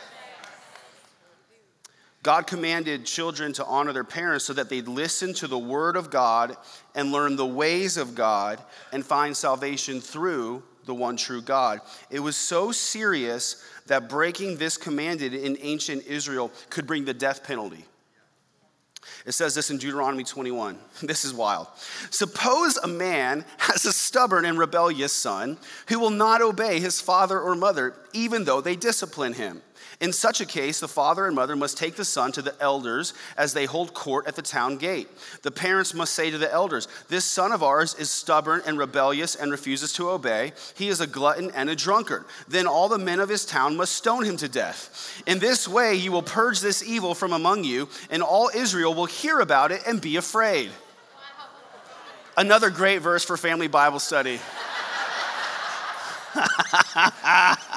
[2.23, 6.11] God commanded children to honor their parents so that they'd listen to the word of
[6.11, 6.57] God
[6.95, 8.61] and learn the ways of God
[8.93, 11.81] and find salvation through the one true God.
[12.11, 17.45] It was so serious that breaking this commanded in ancient Israel could bring the death
[17.45, 17.85] penalty.
[19.29, 20.79] It says this in Deuteronomy 21.
[21.03, 21.67] This is wild.
[22.11, 25.59] Suppose a man has a stubborn and rebellious son
[25.89, 29.61] who will not obey his father or mother, even though they discipline him.
[30.01, 33.15] In such a case, the father and mother must take the son to the elders
[33.37, 35.09] as they hold court at the town gate.
[35.43, 39.35] The parents must say to the elders, This son of ours is stubborn and rebellious
[39.35, 40.53] and refuses to obey.
[40.77, 42.27] He is a glutton and a drunkard.
[42.47, 45.21] Then all the men of his town must stone him to death.
[45.27, 49.07] In this way, you will purge this evil from among you, and all Israel will
[49.07, 50.71] hear about it and be afraid.
[52.37, 54.39] Another great verse for family Bible study.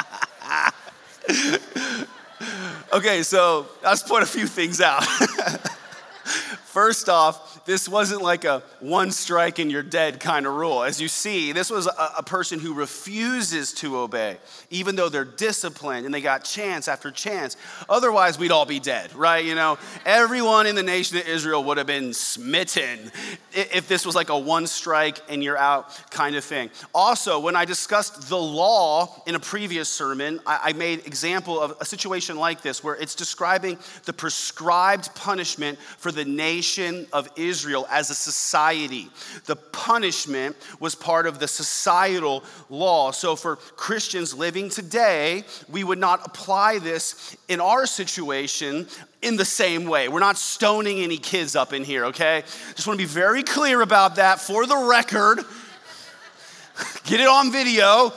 [2.93, 5.03] okay, so let's point a few things out.
[6.65, 10.83] First off, this wasn't like a one strike and you're dead kind of rule.
[10.83, 14.37] As you see, this was a, a, person who refuses to obey,
[14.69, 17.57] even though they're disciplined and they got chance after chance.
[17.89, 19.43] Otherwise, we'd all be dead, right?
[19.43, 23.11] You know, everyone in the nation of Israel would have been smitten
[23.53, 26.69] if this was like a one strike and you're out kind of thing.
[26.93, 31.75] Also, when I discussed the law in a previous sermon, I, I made example of
[31.79, 37.50] a situation like this where it's describing the prescribed punishment for the nation of Israel
[37.89, 39.09] as a society.
[39.45, 43.11] The punishment was part of the societal law.
[43.11, 48.87] So, for Christians living today, we would not apply this in our situation
[49.21, 50.07] in the same way.
[50.07, 52.43] We're not stoning any kids up in here, okay?
[52.75, 55.39] Just want to be very clear about that for the record.
[57.03, 58.11] Get it on video.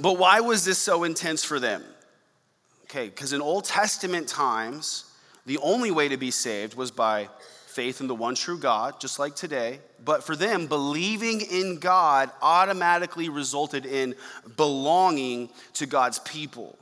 [0.00, 1.84] But why was this so intense for them?
[2.84, 5.03] Okay, because in Old Testament times,
[5.46, 7.28] the only way to be saved was by
[7.66, 9.80] faith in the one true God, just like today.
[10.04, 14.14] But for them, believing in God automatically resulted in
[14.56, 16.78] belonging to God's people.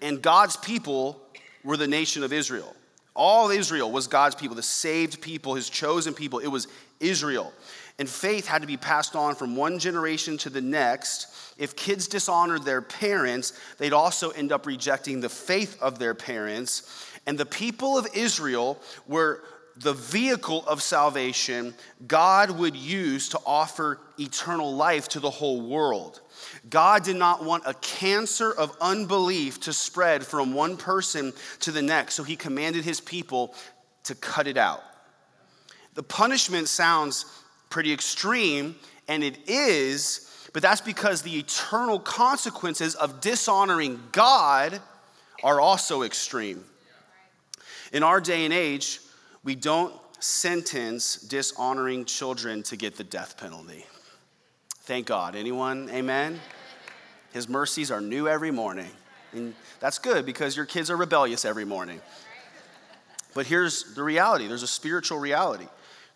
[0.00, 1.20] And God's people
[1.64, 2.74] were the nation of Israel.
[3.14, 6.38] All Israel was God's people, the saved people, his chosen people.
[6.38, 6.68] It was
[7.00, 7.52] Israel.
[7.98, 11.28] And faith had to be passed on from one generation to the next.
[11.56, 17.05] If kids dishonored their parents, they'd also end up rejecting the faith of their parents.
[17.26, 19.42] And the people of Israel were
[19.78, 21.74] the vehicle of salvation
[22.06, 26.20] God would use to offer eternal life to the whole world.
[26.70, 31.82] God did not want a cancer of unbelief to spread from one person to the
[31.82, 33.54] next, so he commanded his people
[34.04, 34.82] to cut it out.
[35.94, 37.26] The punishment sounds
[37.68, 38.76] pretty extreme,
[39.08, 44.80] and it is, but that's because the eternal consequences of dishonoring God
[45.42, 46.64] are also extreme.
[47.92, 49.00] In our day and age,
[49.44, 53.84] we don't sentence dishonoring children to get the death penalty.
[54.80, 55.34] Thank God.
[55.34, 55.90] Anyone?
[55.90, 56.40] Amen?
[57.32, 58.90] His mercies are new every morning.
[59.32, 62.00] And that's good because your kids are rebellious every morning.
[63.34, 65.66] But here's the reality there's a spiritual reality.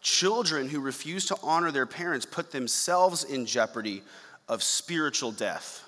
[0.00, 4.02] Children who refuse to honor their parents put themselves in jeopardy
[4.48, 5.84] of spiritual death.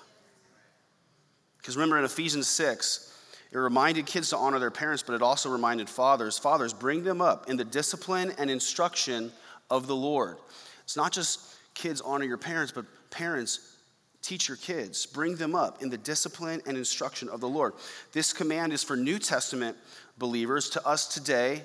[1.57, 3.12] Because remember in Ephesians 6,
[3.53, 7.21] it reminded kids to honor their parents, but it also reminded fathers fathers, bring them
[7.21, 9.31] up in the discipline and instruction
[9.69, 10.37] of the Lord.
[10.83, 13.77] It's not just kids honor your parents, but parents
[14.23, 17.73] teach your kids, bring them up in the discipline and instruction of the Lord.
[18.11, 19.77] This command is for New Testament
[20.17, 20.69] believers.
[20.71, 21.61] To us today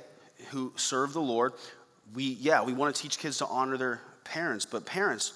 [0.50, 1.54] who serve the Lord,
[2.14, 5.32] we, yeah, we want to teach kids to honor their parents, but parents,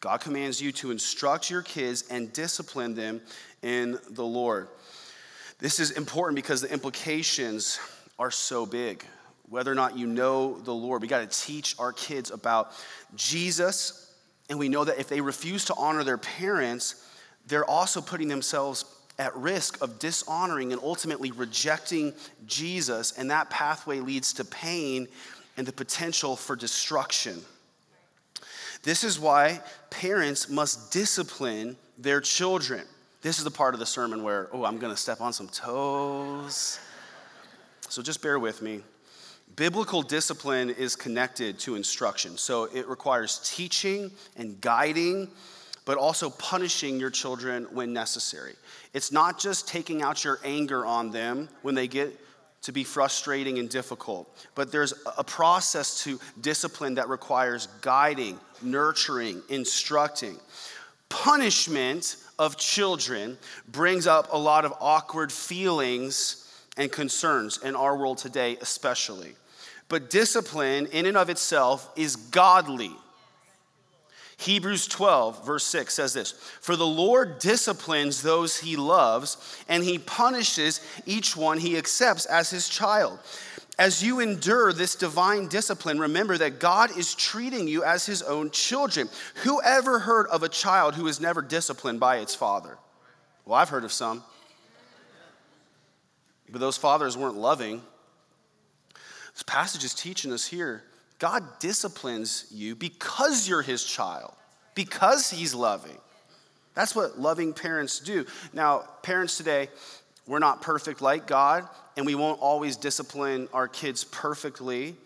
[0.00, 3.20] God commands you to instruct your kids and discipline them
[3.62, 4.66] in the Lord.
[5.62, 7.78] This is important because the implications
[8.18, 9.06] are so big.
[9.48, 12.72] Whether or not you know the Lord, we got to teach our kids about
[13.14, 14.12] Jesus.
[14.50, 17.08] And we know that if they refuse to honor their parents,
[17.46, 18.84] they're also putting themselves
[19.20, 22.12] at risk of dishonoring and ultimately rejecting
[22.44, 23.12] Jesus.
[23.12, 25.06] And that pathway leads to pain
[25.56, 27.40] and the potential for destruction.
[28.82, 29.60] This is why
[29.90, 32.82] parents must discipline their children.
[33.22, 35.48] This is the part of the sermon where, oh, I'm going to step on some
[35.48, 36.80] toes.
[37.88, 38.82] So just bear with me.
[39.54, 42.36] Biblical discipline is connected to instruction.
[42.36, 45.28] So it requires teaching and guiding,
[45.84, 48.54] but also punishing your children when necessary.
[48.92, 52.18] It's not just taking out your anger on them when they get
[52.62, 59.42] to be frustrating and difficult, but there's a process to discipline that requires guiding, nurturing,
[59.48, 60.38] instructing.
[61.08, 66.38] Punishment of children brings up a lot of awkward feelings
[66.76, 69.34] and concerns in our world today, especially.
[69.88, 72.92] But discipline, in and of itself, is godly.
[74.38, 79.36] Hebrews 12, verse 6 says this For the Lord disciplines those he loves,
[79.68, 83.18] and he punishes each one he accepts as his child.
[83.82, 88.52] As you endure this divine discipline, remember that God is treating you as his own
[88.52, 89.08] children.
[89.42, 92.78] Who ever heard of a child who is never disciplined by its father?
[93.44, 94.22] Well, I've heard of some.
[96.48, 97.82] But those fathers weren't loving.
[99.32, 100.84] This passage is teaching us here
[101.18, 104.32] God disciplines you because you're his child,
[104.76, 105.98] because he's loving.
[106.74, 108.26] That's what loving parents do.
[108.52, 109.70] Now, parents today,
[110.32, 114.96] we're not perfect like God, and we won't always discipline our kids perfectly.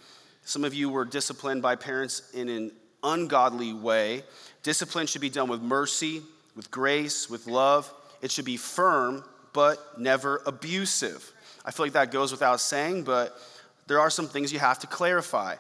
[0.45, 2.71] Some of you were disciplined by parents in an
[3.03, 4.23] ungodly way.
[4.63, 6.23] Discipline should be done with mercy,
[6.55, 7.93] with grace, with love.
[8.23, 11.33] It should be firm, but never abusive.
[11.65, 13.37] I feel like that goes without saying, but
[13.89, 15.57] there are some things you have to clarify.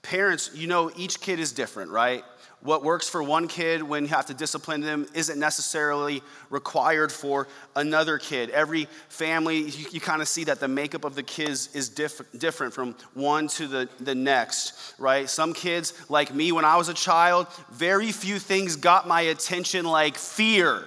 [0.00, 2.24] Parents, you know, each kid is different, right?
[2.62, 7.48] What works for one kid when you have to discipline them isn't necessarily required for
[7.74, 8.50] another kid.
[8.50, 12.22] Every family, you, you kind of see that the makeup of the kids is diff-
[12.38, 15.28] different from one to the, the next, right?
[15.28, 19.84] Some kids, like me when I was a child, very few things got my attention
[19.84, 20.84] like fear.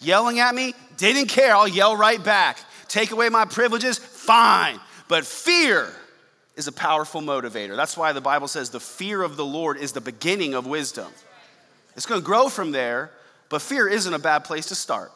[0.00, 2.58] Yelling at me, didn't care, I'll yell right back.
[2.86, 4.78] Take away my privileges, fine.
[5.08, 5.92] But fear,
[6.56, 7.76] is a powerful motivator.
[7.76, 11.06] That's why the Bible says the fear of the Lord is the beginning of wisdom.
[11.96, 13.10] It's to grow from there,
[13.48, 15.12] but fear isn't a bad place to start.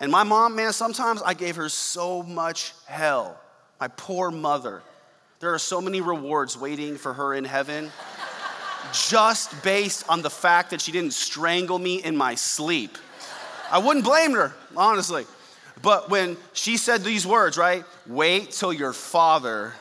[0.00, 3.40] And my mom, man, sometimes I gave her so much hell.
[3.80, 4.82] My poor mother.
[5.40, 7.90] There are so many rewards waiting for her in heaven
[8.92, 12.96] just based on the fact that she didn't strangle me in my sleep.
[13.70, 15.26] I wouldn't blame her, honestly.
[15.82, 17.84] But when she said these words, right?
[18.06, 19.74] Wait till your father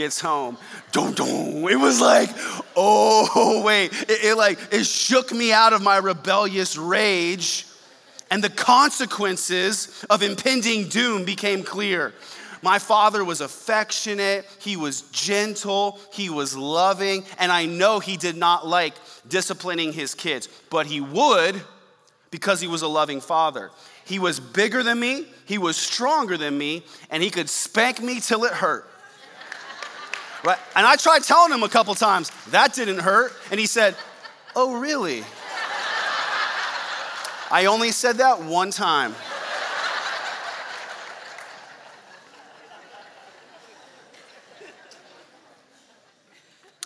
[0.00, 0.56] gets home,
[0.92, 1.28] dun, dun,
[1.68, 2.30] it was like,
[2.74, 3.92] oh, wait.
[4.08, 7.66] It, it like, it shook me out of my rebellious rage.
[8.30, 12.14] And the consequences of impending doom became clear.
[12.62, 18.36] My father was affectionate, he was gentle, he was loving, and I know he did
[18.36, 18.94] not like
[19.28, 21.60] disciplining his kids, but he would
[22.30, 23.70] because he was a loving father.
[24.06, 28.20] He was bigger than me, he was stronger than me, and he could spank me
[28.20, 28.89] till it hurt.
[30.44, 30.58] Right?
[30.74, 33.32] And I tried telling him a couple times, that didn't hurt.
[33.50, 33.94] And he said,
[34.56, 35.24] Oh, really?
[37.52, 39.14] I only said that one time.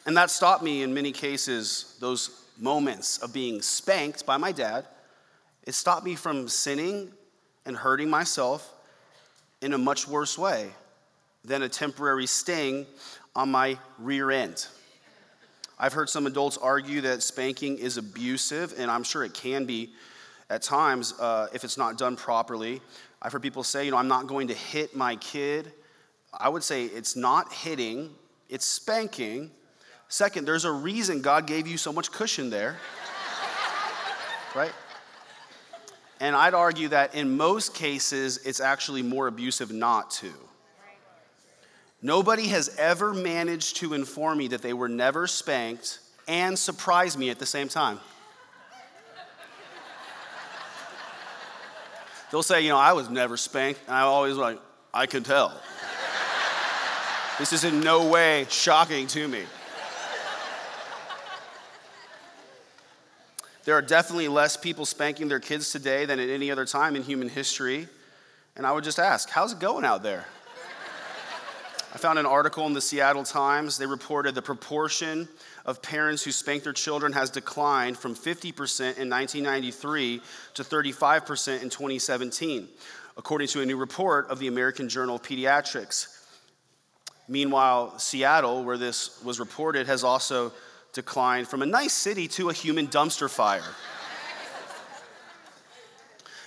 [0.06, 4.86] And that stopped me in many cases, those moments of being spanked by my dad.
[5.64, 7.10] It stopped me from sinning
[7.64, 8.70] and hurting myself
[9.62, 10.70] in a much worse way
[11.44, 12.86] than a temporary sting
[13.36, 14.66] on my rear end.
[15.78, 19.92] I've heard some adults argue that spanking is abusive, and I'm sure it can be
[20.48, 22.80] at times uh, if it's not done properly.
[23.20, 25.72] I've heard people say, you know, I'm not going to hit my kid.
[26.32, 28.10] I would say it's not hitting,
[28.48, 29.50] it's spanking.
[30.08, 32.76] Second, there's a reason God gave you so much cushion there,
[34.54, 34.72] right?
[36.20, 40.32] And I'd argue that in most cases, it's actually more abusive not to.
[42.04, 47.30] Nobody has ever managed to inform me that they were never spanked and surprise me
[47.30, 47.98] at the same time.
[52.30, 54.60] They'll say, you know, I was never spanked, and I always like,
[54.92, 55.58] I can tell.
[57.38, 59.44] this is in no way shocking to me.
[63.64, 67.02] There are definitely less people spanking their kids today than at any other time in
[67.02, 67.88] human history.
[68.56, 70.26] And I would just ask, how's it going out there?
[71.94, 73.78] I found an article in the Seattle Times.
[73.78, 75.28] They reported the proportion
[75.64, 80.20] of parents who spank their children has declined from 50% in 1993
[80.54, 82.68] to 35% in 2017,
[83.16, 86.08] according to a new report of the American Journal of Pediatrics.
[87.28, 90.52] Meanwhile, Seattle, where this was reported, has also
[90.92, 93.62] declined from a nice city to a human dumpster fire.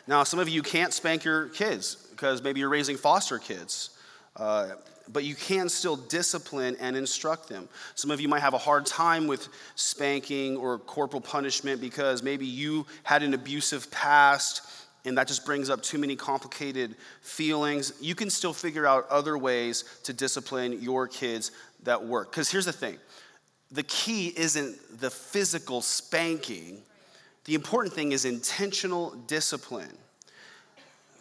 [0.08, 3.92] now, some of you can't spank your kids because maybe you're raising foster kids.
[4.36, 4.72] Uh,
[5.12, 7.70] but you can still discipline and instruct them.
[7.96, 12.46] Some of you might have a hard time with spanking or corporal punishment because maybe
[12.46, 14.62] you had an abusive past
[15.08, 17.94] and that just brings up too many complicated feelings.
[18.02, 21.52] You can still figure out other ways to discipline your kids
[21.84, 22.30] that work.
[22.30, 22.98] Because here's the thing
[23.72, 26.82] the key isn't the physical spanking,
[27.46, 29.98] the important thing is intentional discipline.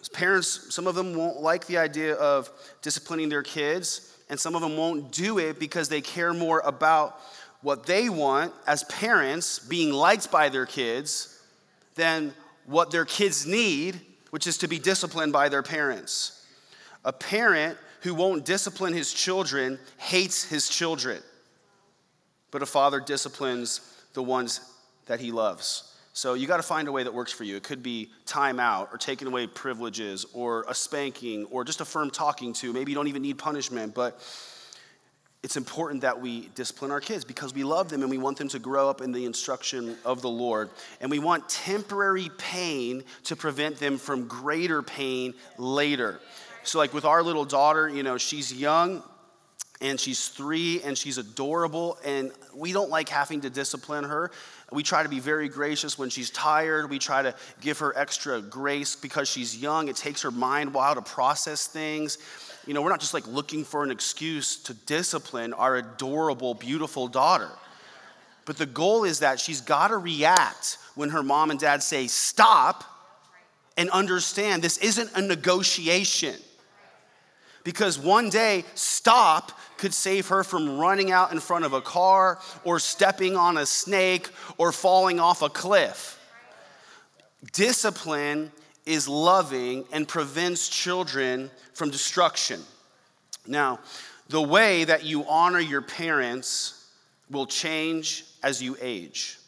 [0.09, 2.51] Parents, some of them won't like the idea of
[2.83, 7.19] disciplining their kids, and some of them won't do it because they care more about
[7.63, 11.41] what they want as parents, being liked by their kids,
[11.95, 12.33] than
[12.67, 14.01] what their kids need,
[14.31, 16.47] which is to be disciplined by their parents.
[17.05, 21.23] A parent who won't discipline his children hates his children,
[22.51, 23.81] but a father disciplines
[24.13, 24.61] the ones
[25.07, 25.96] that he loves.
[26.17, 27.57] So you got to find a way that works for you.
[27.57, 31.85] It could be time out or taking away privileges or a spanking or just a
[31.85, 32.73] firm talking to.
[32.73, 34.19] Maybe you don't even need punishment, but
[35.43, 38.49] it's important that we discipline our kids because we love them and we want them
[38.49, 40.71] to grow up in the instruction of the Lord.
[41.03, 46.19] And we want temporary pain to prevent them from greater pain later.
[46.63, 49.03] So, like with our little daughter, you know, she's young
[49.81, 54.31] and she's three and she's adorable, and we don't like having to discipline her.
[54.73, 56.91] We try to be very gracious when she's tired.
[56.91, 59.89] We try to give her extra grace because she's young.
[59.89, 62.19] It takes her mind a while to process things.
[62.67, 67.07] You know, we're not just like looking for an excuse to discipline our adorable, beautiful
[67.07, 67.51] daughter.
[68.45, 72.09] But the goal is that she's got to react when her mom and dad say,
[72.09, 72.85] stop,
[73.77, 76.35] and understand this isn't a negotiation.
[77.67, 82.39] Because one day, stop could save her from running out in front of a car
[82.63, 86.17] or stepping on a snake or falling off a cliff.
[87.53, 88.53] Discipline
[88.87, 92.61] is loving and prevents children from destruction.
[93.49, 93.81] Now,
[94.29, 96.89] the way that you honor your parents
[97.33, 99.41] will change as you age.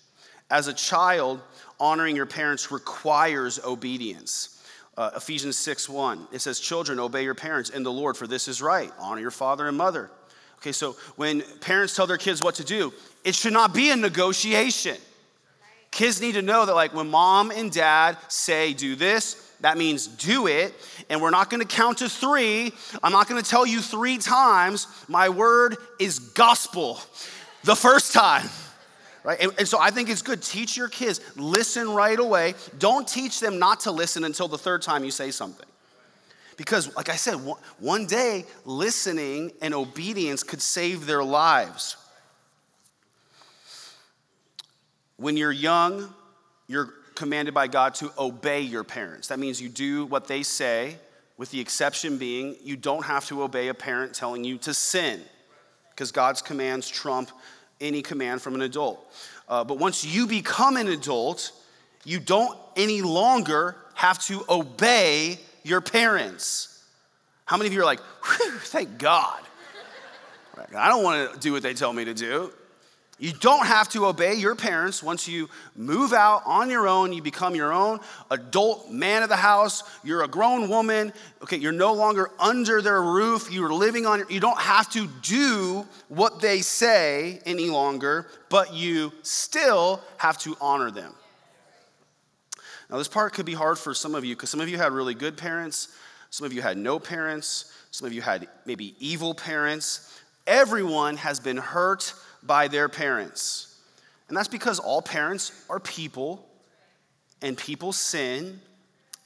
[0.50, 1.40] As a child,
[1.78, 4.57] honoring your parents requires obedience.
[4.98, 8.48] Uh, Ephesians 6 1, it says, Children, obey your parents in the Lord, for this
[8.48, 8.90] is right.
[8.98, 10.10] Honor your father and mother.
[10.56, 12.92] Okay, so when parents tell their kids what to do,
[13.22, 14.96] it should not be a negotiation.
[15.92, 20.08] Kids need to know that, like, when mom and dad say, do this, that means
[20.08, 20.74] do it.
[21.08, 22.72] And we're not gonna count to three.
[23.00, 24.88] I'm not gonna tell you three times.
[25.06, 27.00] My word is gospel
[27.62, 28.48] the first time
[29.28, 29.38] right?
[29.42, 30.42] And, and, so I think it's good.
[30.42, 32.54] Teach your kids, listen right away.
[32.78, 35.66] Don't teach them not to listen until the third time you say something.
[36.56, 37.34] Because, like I said,
[37.78, 41.98] one day listening and obedience could save their lives.
[45.18, 46.08] When you're young,
[46.66, 49.28] you're commanded by God to obey your parents.
[49.28, 50.96] That means you do what they say,
[51.36, 55.20] with the exception being you don't have to obey a parent telling you to sin,
[55.90, 57.30] because God's commands trump
[57.80, 59.04] any command from an adult.
[59.48, 61.52] Uh, but once you become an adult,
[62.04, 66.84] you don't any longer have to obey your parents.
[67.44, 68.00] How many of you are like,
[68.60, 69.40] thank God?
[70.76, 72.52] I don't want to do what they tell me to do.
[73.20, 77.12] You don't have to obey your parents once you move out on your own.
[77.12, 77.98] You become your own
[78.30, 79.82] adult man of the house.
[80.04, 81.12] You're a grown woman.
[81.42, 83.50] Okay, you're no longer under their roof.
[83.50, 84.20] You're living on.
[84.20, 90.38] your, You don't have to do what they say any longer, but you still have
[90.38, 91.12] to honor them.
[92.88, 94.92] Now, this part could be hard for some of you because some of you had
[94.92, 95.88] really good parents.
[96.30, 97.72] Some of you had no parents.
[97.90, 100.20] Some of you had maybe evil parents.
[100.46, 103.80] Everyone has been hurt by their parents.
[104.28, 106.46] And that's because all parents are people,
[107.40, 108.60] and people sin,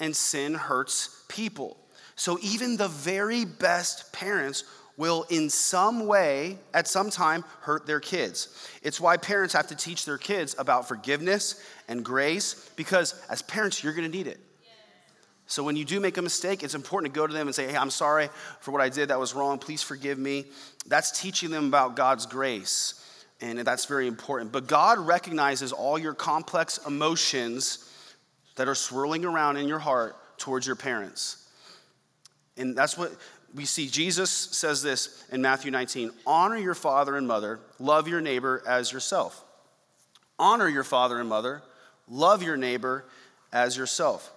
[0.00, 1.76] and sin hurts people.
[2.14, 4.64] So even the very best parents
[4.96, 8.68] will, in some way, at some time, hurt their kids.
[8.82, 13.82] It's why parents have to teach their kids about forgiveness and grace, because as parents,
[13.82, 14.38] you're gonna need it.
[15.52, 17.68] So when you do make a mistake, it's important to go to them and say,
[17.68, 18.30] Hey, I'm sorry
[18.60, 19.10] for what I did.
[19.10, 19.58] That was wrong.
[19.58, 20.46] Please forgive me.
[20.86, 22.98] That's teaching them about God's grace
[23.42, 24.50] and that's very important.
[24.50, 27.86] But God recognizes all your complex emotions
[28.56, 31.46] that are swirling around in your heart towards your parents.
[32.56, 33.12] And that's what
[33.54, 33.88] we see.
[33.88, 38.90] Jesus says this in Matthew 19 Honor your father and mother, love your neighbor as
[38.90, 39.44] yourself.
[40.38, 41.62] Honor your father and mother,
[42.08, 43.04] love your neighbor
[43.52, 44.32] as yourself.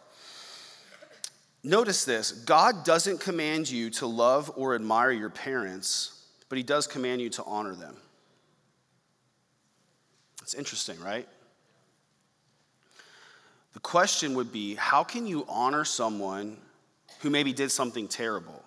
[1.65, 6.85] Notice this God doesn't command you to love or admire your parents, but He does
[6.85, 7.97] command you to honor them.
[10.43, 11.27] It's interesting, right?
[13.73, 16.57] The question would be how can you honor someone
[17.21, 18.63] who maybe did something terrible?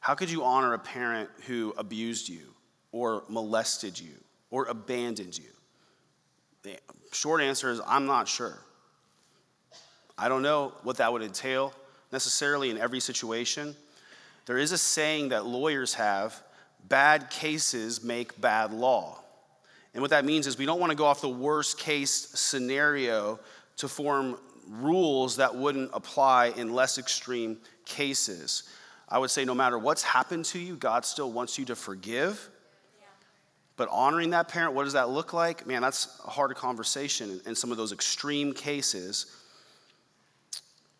[0.00, 2.54] How could you honor a parent who abused you
[2.92, 4.12] or molested you
[4.50, 5.48] or abandoned you?
[6.62, 6.78] The
[7.12, 8.58] short answer is I'm not sure.
[10.18, 11.72] I don't know what that would entail
[12.12, 13.74] necessarily in every situation.
[14.46, 16.40] There is a saying that lawyers have
[16.88, 19.18] bad cases make bad law.
[19.92, 23.40] And what that means is we don't want to go off the worst case scenario
[23.78, 24.38] to form
[24.68, 28.64] rules that wouldn't apply in less extreme cases.
[29.08, 32.50] I would say no matter what's happened to you, God still wants you to forgive.
[33.76, 35.66] But honoring that parent, what does that look like?
[35.66, 39.26] Man, that's a hard conversation in some of those extreme cases.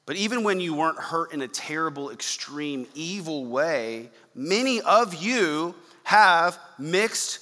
[0.06, 5.74] But even when you weren't hurt in a terrible, extreme, evil way, many of you
[6.04, 7.40] have mixed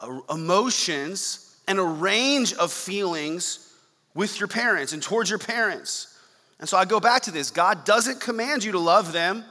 [0.00, 3.72] uh, emotions and a range of feelings
[4.14, 6.18] with your parents and towards your parents.
[6.58, 9.44] And so I go back to this God doesn't command you to love them,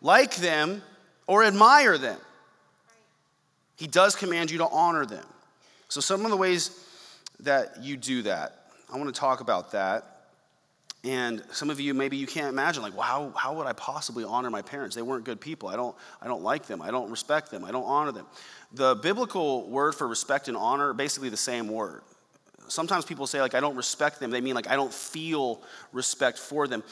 [0.00, 0.82] like them,
[1.28, 2.18] or admire them.
[3.76, 5.24] He does command you to honor them.
[5.88, 6.84] So, some of the ways
[7.40, 10.11] that you do that, I want to talk about that.
[11.04, 14.22] And some of you, maybe you can't imagine, like, well, how, how would I possibly
[14.22, 14.94] honor my parents?
[14.94, 15.68] They weren't good people.
[15.68, 16.80] I don't, I don't like them.
[16.80, 17.64] I don't respect them.
[17.64, 18.26] I don't honor them.
[18.72, 22.02] The biblical word for respect and honor are basically the same word
[22.72, 24.30] sometimes people say, like, I don't respect them.
[24.30, 26.82] They mean, like, I don't feel respect for them.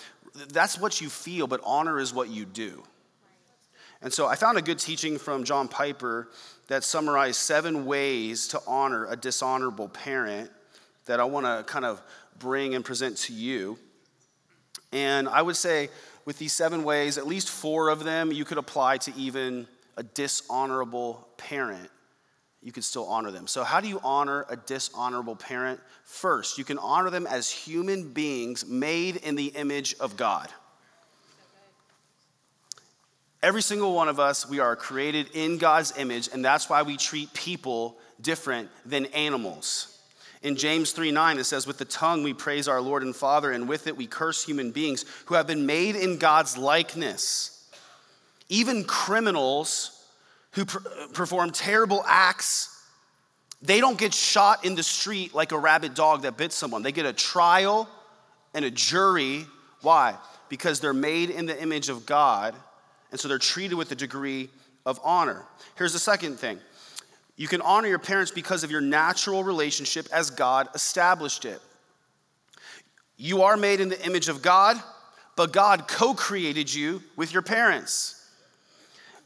[0.48, 2.82] That's what you feel, but honor is what you do.
[4.02, 6.28] And so I found a good teaching from John Piper
[6.68, 10.50] that summarized seven ways to honor a dishonorable parent
[11.06, 12.00] that I want to kind of
[12.38, 13.78] bring and present to you.
[14.92, 15.88] And I would say,
[16.24, 19.66] with these seven ways, at least four of them you could apply to even
[19.96, 21.90] a dishonorable parent
[22.62, 23.46] you could still honor them.
[23.46, 25.80] So, how do you honor a dishonorable parent?
[26.04, 30.48] First, you can honor them as human beings made in the image of God.
[33.42, 36.98] Every single one of us, we are created in God's image, and that's why we
[36.98, 39.98] treat people different than animals.
[40.42, 43.50] In James 3 9, it says, With the tongue we praise our Lord and Father,
[43.52, 47.68] and with it we curse human beings who have been made in God's likeness.
[48.48, 50.04] Even criminals
[50.52, 52.82] who perform terrible acts,
[53.62, 56.82] they don't get shot in the street like a rabid dog that bit someone.
[56.82, 57.88] They get a trial
[58.54, 59.44] and a jury.
[59.82, 60.16] Why?
[60.48, 62.54] Because they're made in the image of God,
[63.10, 64.48] and so they're treated with a degree
[64.86, 65.44] of honor.
[65.76, 66.58] Here's the second thing
[67.40, 71.58] you can honor your parents because of your natural relationship as God established it.
[73.16, 74.76] You are made in the image of God,
[75.36, 78.28] but God co created you with your parents.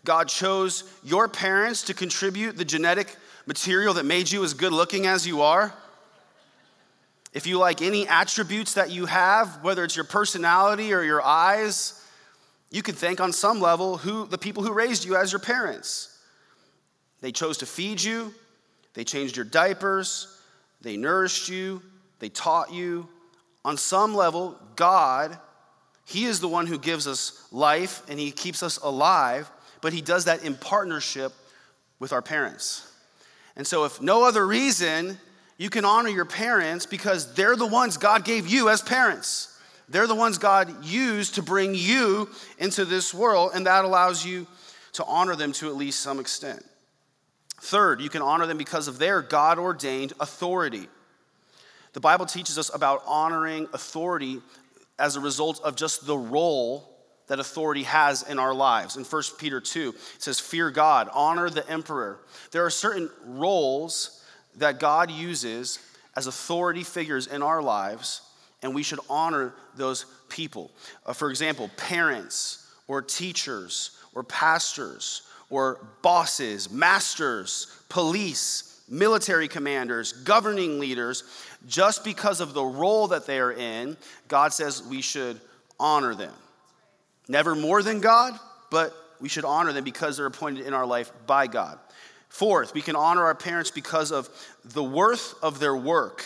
[0.05, 5.09] God chose your parents to contribute the genetic material that made you as good looking
[5.09, 5.75] as you are.
[7.33, 12.01] If you like any attributes that you have, whether it's your personality or your eyes,
[12.71, 16.14] you could thank on some level who the people who raised you as your parents.
[17.25, 18.35] They chose to feed you,
[18.93, 20.41] they changed your diapers,
[20.83, 21.81] they nourished you,
[22.19, 23.09] they taught you.
[23.65, 25.39] On some level, God,
[26.05, 29.51] He is the one who gives us life and He keeps us alive
[29.85, 31.31] but he does that in partnership
[31.99, 32.91] with our parents.
[33.55, 35.19] And so, if no other reason,
[35.59, 39.61] you can honor your parents because they're the ones God gave you as parents.
[39.91, 44.47] They're the ones God used to bring you into this world, and that allows you
[44.95, 46.65] to honor them to at least some extent.
[47.61, 50.89] Third, you can honor them because of their God ordained authority.
[51.93, 54.41] The Bible teaches us about honoring authority
[54.99, 56.91] as a result of just the role
[57.27, 58.97] that authority has in our lives.
[58.97, 62.21] In 1 Peter 2, it says, Fear God, honor the emperor.
[62.51, 64.23] There are certain roles
[64.57, 65.79] that God uses
[66.17, 68.23] as authority figures in our lives,
[68.63, 70.71] and we should honor those people.
[71.07, 80.79] Uh, for example, parents or teachers or pastors or bosses, masters, police, military commanders, governing
[80.79, 81.25] leaders,
[81.67, 83.97] just because of the role that they are in,
[84.29, 85.41] God says we should
[85.79, 86.33] honor them.
[87.29, 88.39] Never more than God,
[88.71, 91.79] but we should honor them because they're appointed in our life by God.
[92.29, 94.29] Fourth, we can honor our parents because of
[94.65, 96.25] the worth of their work.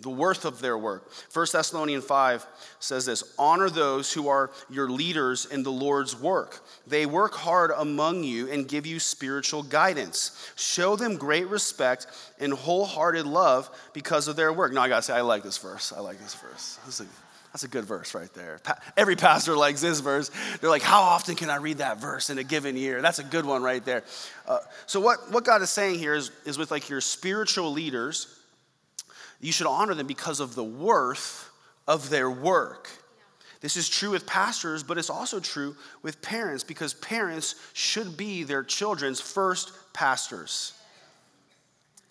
[0.00, 1.10] The worth of their work.
[1.32, 2.46] 1 Thessalonians 5
[2.78, 6.64] says this Honor those who are your leaders in the Lord's work.
[6.86, 10.52] They work hard among you and give you spiritual guidance.
[10.54, 12.06] Show them great respect
[12.38, 14.72] and wholehearted love because of their work.
[14.72, 15.92] Now, I gotta say, I like this verse.
[15.92, 16.78] I like this verse.
[16.86, 17.10] This is a,
[17.52, 18.60] That's a good verse right there.
[18.62, 20.30] Pa- Every pastor likes this verse.
[20.60, 23.02] They're like, how often can I read that verse in a given year?
[23.02, 24.04] That's a good one right there.
[24.46, 28.37] Uh, so, what, what God is saying here is, is with like your spiritual leaders,
[29.40, 31.50] you should honor them because of the worth
[31.86, 32.90] of their work.
[33.60, 38.44] This is true with pastors, but it's also true with parents because parents should be
[38.44, 40.74] their children's first pastors.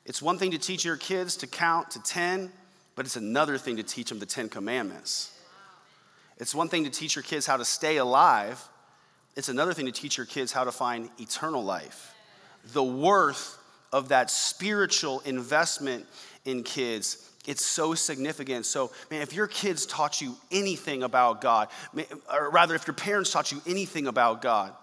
[0.06, 2.52] It's one thing to teach your kids to count to 10,
[2.96, 5.34] but it's another thing to teach them the 10 commandments.
[6.38, 8.62] It's one thing to teach your kids how to stay alive,
[9.36, 12.16] it's another thing to teach your kids how to find eternal life.
[12.74, 13.58] The worth
[13.94, 16.08] of that spiritual investment
[16.48, 18.66] in kids it's so significant.
[18.66, 21.70] So, man, if your kids taught you anything about God,
[22.32, 24.74] or rather, if your parents taught you anything about God,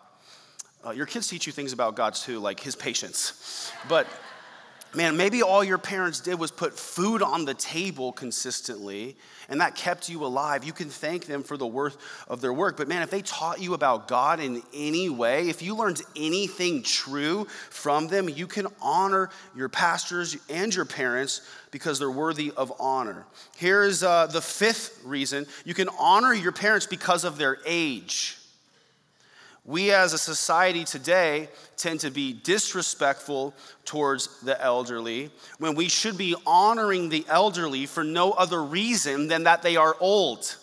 [0.85, 3.71] uh, your kids teach you things about God too, like His patience.
[3.87, 4.07] But
[4.97, 9.17] man, maybe all your parents did was put food on the table consistently,
[9.49, 10.65] and that kept you alive.
[10.65, 11.97] You can thank them for the worth
[12.29, 12.77] of their work.
[12.77, 16.83] But man, if they taught you about God in any way, if you learned anything
[16.83, 22.73] true from them, you can honor your pastors and your parents because they're worthy of
[22.79, 23.27] honor.
[23.57, 28.39] Here's uh, the fifth reason you can honor your parents because of their age.
[29.65, 33.55] We as a society today tend to be disrespectful
[33.87, 39.45] towards the elderly when we should be honoring the elderly for no other reason than
[39.45, 40.57] that they are old.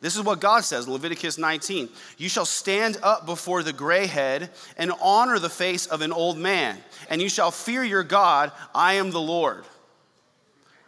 [0.00, 1.88] This is what God says Leviticus 19.
[2.18, 6.38] You shall stand up before the gray head and honor the face of an old
[6.38, 6.78] man,
[7.10, 8.52] and you shall fear your God.
[8.74, 9.64] I am the Lord.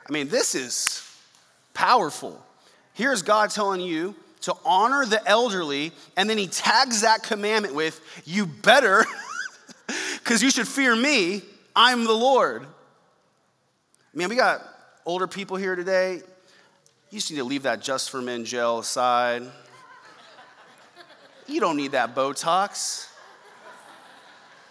[0.09, 1.05] I mean, this is
[1.75, 2.41] powerful.
[2.95, 8.01] Here's God telling you to honor the elderly, and then he tags that commandment with,
[8.25, 9.05] You better,
[10.19, 11.43] because you should fear me.
[11.75, 12.67] I'm the Lord.
[14.13, 14.63] Man, we got
[15.07, 16.23] older people here today.
[17.11, 19.43] You just need to leave that just for men gel aside.
[21.47, 23.09] You don't need that Botox.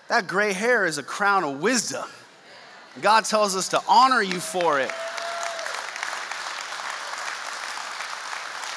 [0.07, 2.05] That gray hair is a crown of wisdom.
[3.01, 4.91] God tells us to honor you for it.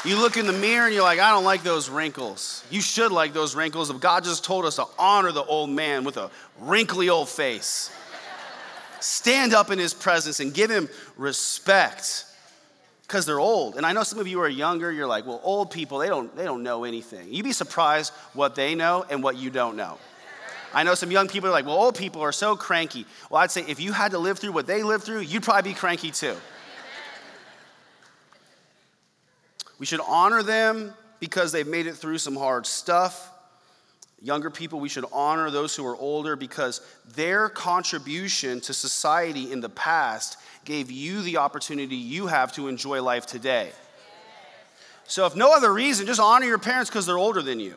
[0.04, 2.64] You look in the mirror and you're like, I don't like those wrinkles.
[2.70, 3.90] You should like those wrinkles.
[3.90, 7.90] But God just told us to honor the old man with a wrinkly old face.
[8.98, 12.26] Stand up in his presence and give him respect
[13.02, 13.76] because they're old.
[13.76, 16.34] And I know some of you are younger, you're like, well, old people, they don't,
[16.34, 17.32] they don't know anything.
[17.32, 19.98] You'd be surprised what they know and what you don't know.
[20.74, 23.04] I know some young people are like, well, old people are so cranky.
[23.30, 25.72] Well, I'd say if you had to live through what they lived through, you'd probably
[25.72, 26.34] be cranky too.
[29.82, 33.32] We should honor them because they've made it through some hard stuff.
[34.20, 36.82] Younger people, we should honor those who are older because
[37.16, 43.02] their contribution to society in the past gave you the opportunity you have to enjoy
[43.02, 43.72] life today.
[45.08, 47.74] So, if no other reason, just honor your parents because they're older than you.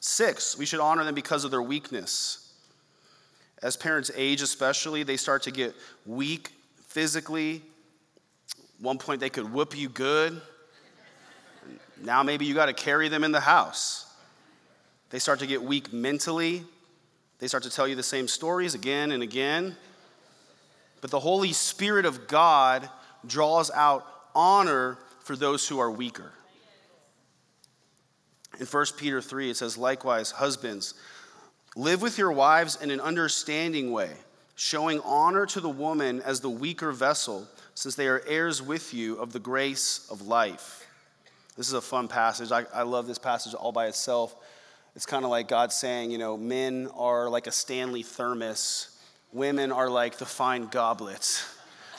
[0.00, 2.50] Six, we should honor them because of their weakness.
[3.62, 5.74] As parents age, especially, they start to get
[6.06, 6.48] weak
[6.86, 7.60] physically.
[8.80, 10.40] One point, they could whoop you good.
[12.02, 14.06] Now maybe you got to carry them in the house.
[15.10, 16.64] They start to get weak mentally.
[17.38, 19.76] They start to tell you the same stories again and again.
[21.00, 22.88] But the Holy Spirit of God
[23.26, 26.32] draws out honor for those who are weaker.
[28.58, 30.94] In 1 Peter 3, it says, Likewise, husbands,
[31.76, 34.10] live with your wives in an understanding way,
[34.56, 39.16] showing honor to the woman as the weaker vessel, since they are heirs with you
[39.16, 40.81] of the grace of life.
[41.56, 42.50] This is a fun passage.
[42.50, 44.34] I, I love this passage all by itself.
[44.96, 48.88] It's kind of like God saying, you know, men are like a Stanley thermos,
[49.32, 51.48] women are like the fine goblets.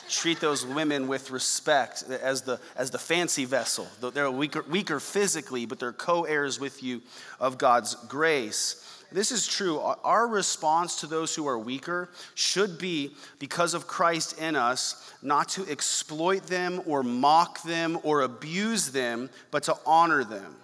[0.10, 3.88] Treat those women with respect as the, as the fancy vessel.
[4.01, 7.01] They're weaker, weaker physically, but they're co heirs with you
[7.39, 8.93] of God's grace.
[9.14, 9.80] This is true.
[9.80, 15.49] Our response to those who are weaker should be, because of Christ in us, not
[15.49, 20.55] to exploit them or mock them or abuse them, but to honor them.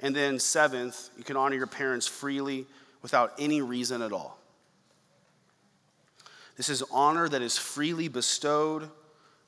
[0.00, 2.66] And then, seventh, you can honor your parents freely
[3.00, 4.38] without any reason at all.
[6.56, 8.90] This is honor that is freely bestowed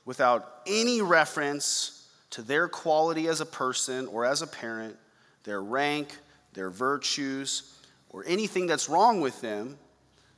[0.04, 4.96] without any reference to their quality as a person or as a parent,
[5.42, 6.16] their rank,
[6.52, 7.74] their virtues,
[8.10, 9.78] or anything that's wrong with them,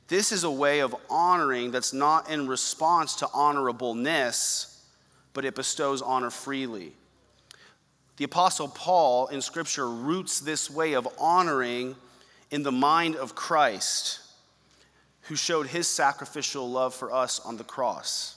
[0.07, 4.83] this is a way of honoring that's not in response to honorableness,
[5.33, 6.93] but it bestows honor freely.
[8.17, 11.95] The Apostle Paul in Scripture roots this way of honoring
[12.51, 14.19] in the mind of Christ,
[15.21, 18.35] who showed his sacrificial love for us on the cross.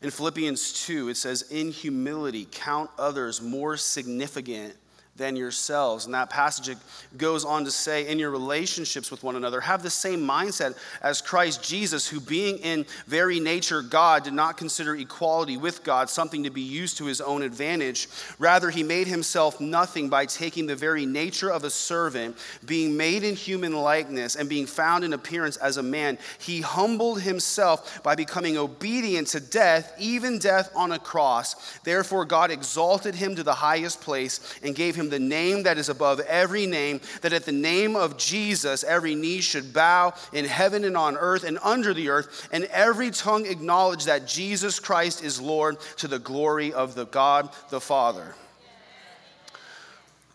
[0.00, 4.74] In Philippians 2, it says, In humility, count others more significant
[5.18, 6.06] than yourselves.
[6.06, 6.76] And that passage
[7.16, 11.20] goes on to say, in your relationships with one another, have the same mindset as
[11.20, 16.44] Christ Jesus, who, being in very nature God, did not consider equality with God something
[16.44, 18.08] to be used to his own advantage.
[18.38, 23.24] Rather, he made himself nothing by taking the very nature of a servant, being made
[23.24, 26.16] in human likeness, and being found in appearance as a man.
[26.38, 31.78] He humbled himself by becoming obedient to death, even death on a cross.
[31.80, 35.88] Therefore, God exalted him to the highest place and gave him the name that is
[35.88, 40.84] above every name, that at the name of Jesus every knee should bow in heaven
[40.84, 45.40] and on earth and under the earth, and every tongue acknowledge that Jesus Christ is
[45.40, 48.34] Lord to the glory of the God the Father.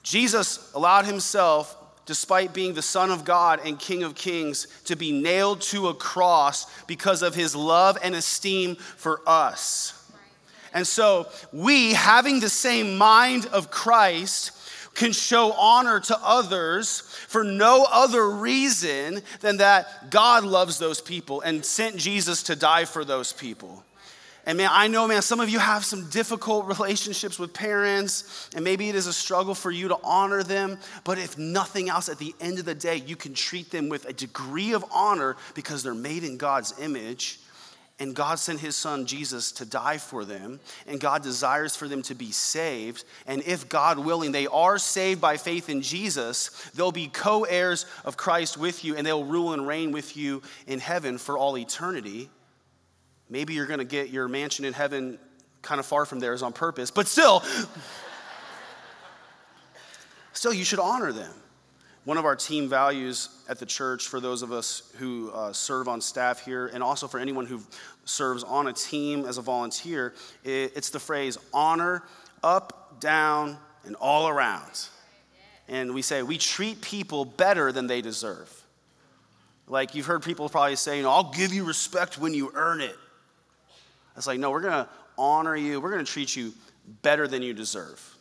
[0.03, 5.11] Jesus allowed himself despite being the Son of God and King of Kings, to be
[5.11, 9.99] nailed to a cross because of his love and esteem for us.
[10.73, 14.51] And so, we, having the same mind of Christ,
[14.93, 21.41] can show honor to others for no other reason than that God loves those people
[21.41, 23.83] and sent Jesus to die for those people.
[24.45, 28.63] And man, I know, man, some of you have some difficult relationships with parents, and
[28.63, 30.79] maybe it is a struggle for you to honor them.
[31.05, 34.05] But if nothing else, at the end of the day, you can treat them with
[34.05, 37.39] a degree of honor because they're made in God's image
[38.03, 42.01] and God sent his son Jesus to die for them, and God desires for them
[42.03, 43.05] to be saved.
[43.25, 47.85] And if God willing, they are saved by faith in Jesus, they'll be co heirs
[48.03, 51.57] of Christ with you, and they'll rule and reign with you in heaven for all
[51.57, 52.29] eternity.
[53.29, 55.17] Maybe you're gonna get your mansion in heaven
[55.61, 57.41] kind of far from theirs on purpose, but still,
[60.33, 61.33] still, you should honor them.
[62.05, 65.87] One of our team values at the church for those of us who uh, serve
[65.87, 67.61] on staff here, and also for anyone who
[68.05, 70.13] serves on a team as a volunteer,
[70.43, 72.03] it's the phrase honor
[72.43, 74.87] up, down, and all around.
[75.67, 78.49] And we say we treat people better than they deserve.
[79.67, 82.81] Like you've heard people probably say, you know, I'll give you respect when you earn
[82.81, 82.95] it.
[84.17, 86.53] It's like, no, we're going to honor you, we're going to treat you
[87.01, 88.13] better than you deserve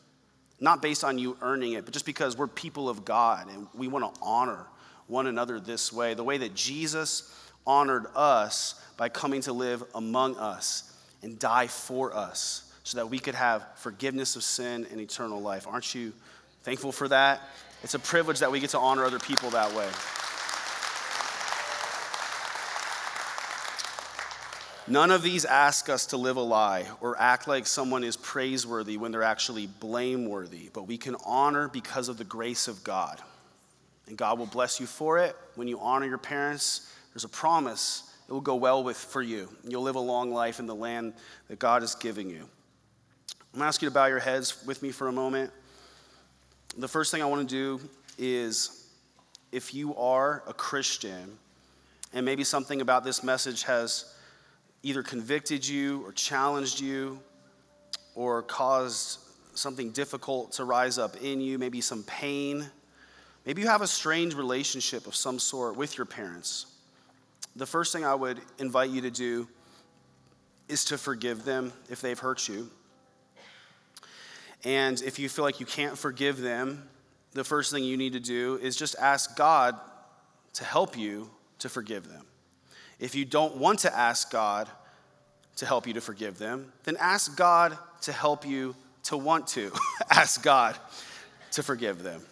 [0.63, 3.89] not based on you earning it, but just because we're people of God and we
[3.89, 4.67] want to honor
[5.09, 7.37] one another this way, the way that Jesus
[7.67, 13.19] honored us by coming to live among us and die for us so that we
[13.19, 15.67] could have forgiveness of sin and eternal life.
[15.69, 16.13] Aren't you
[16.63, 17.41] thankful for that?
[17.83, 19.89] It's a privilege that we get to honor other people that way.
[24.89, 28.97] None of these ask us to live a lie or act like someone is praiseworthy
[28.97, 33.21] when they're actually blameworthy, but we can honor because of the grace of God.
[34.09, 35.37] And God will bless you for it.
[35.55, 39.49] When you honor your parents, there's a promise it will go well with for you.
[39.63, 41.13] You'll live a long life in the land
[41.49, 42.49] that God is giving you.
[43.53, 45.51] I'm gonna ask you to bow your heads with me for a moment.
[46.79, 48.87] The first thing I want to do is
[49.51, 51.37] if you are a Christian
[52.15, 54.15] and maybe something about this message has
[54.83, 57.21] either convicted you or challenged you
[58.15, 59.19] or caused
[59.55, 62.65] something difficult to rise up in you, maybe some pain.
[63.45, 66.72] Maybe you have a strange relationship of some sort with your parents.
[67.57, 69.49] The first thing I would invite you to do
[70.69, 72.71] is to forgive them if they've hurt you.
[74.65, 76.89] And if you feel like you can't forgive them,
[77.33, 79.79] the first thing you need to do is just ask God
[80.55, 82.25] to help you to forgive them.
[82.99, 84.69] If you don't want to ask God
[85.57, 89.73] to help you to forgive them, then ask God to help you to want to
[90.11, 90.77] ask God
[91.53, 92.23] to forgive them.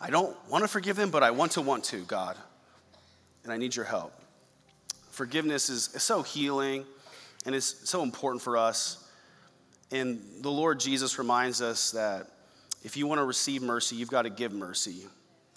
[0.00, 2.36] I don't want to forgive them, but I want to want to, God.
[3.44, 4.12] And I need your help.
[5.12, 6.86] Forgiveness is, so healing
[7.44, 9.08] and it's so important for us.
[9.90, 12.28] And the Lord Jesus reminds us that
[12.82, 15.02] if you want to receive mercy, you've got to give mercy.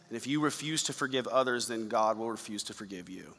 [0.10, 3.34] And if you refuse to forgive others, then God will refuse to forgive you.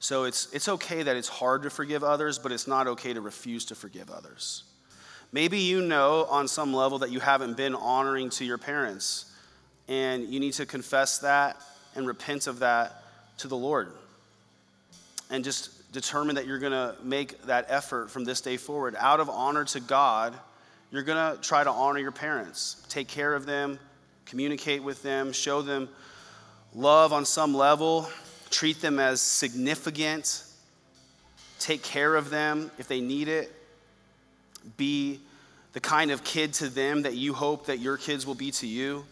[0.00, 3.20] So it's, it's okay that it's hard to forgive others, but it's not okay to
[3.20, 4.64] refuse to forgive others.
[5.30, 9.32] Maybe you know on some level that you haven't been honoring to your parents,
[9.86, 11.56] and you need to confess that
[11.94, 13.04] and repent of that
[13.38, 13.92] to the Lord.
[15.30, 18.94] And just determine that you're going to make that effort from this day forward.
[18.98, 20.34] Out of honor to God,
[20.90, 23.78] you're going to try to honor your parents, take care of them,
[24.26, 25.88] communicate with them, show them
[26.74, 28.08] love on some level,
[28.50, 30.44] treat them as significant,
[31.58, 33.52] take care of them if they need it,
[34.76, 35.20] be
[35.72, 38.66] the kind of kid to them that you hope that your kids will be to
[38.66, 39.04] you.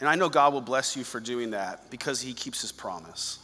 [0.00, 3.38] And I know God will bless you for doing that because He keeps His promise.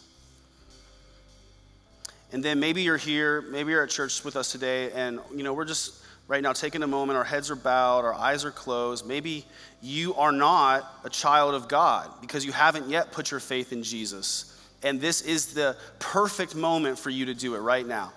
[2.35, 5.55] And then maybe you're here, maybe you're at church with us today, and you know,
[5.55, 9.06] we're just right now taking a moment, our heads are bowed, our eyes are closed.
[9.06, 9.44] Maybe
[9.81, 13.85] you are not a child of God because you haven't yet put your faith in
[13.85, 14.52] Jesus.
[14.82, 18.12] And this is the perfect moment for you to do it right now.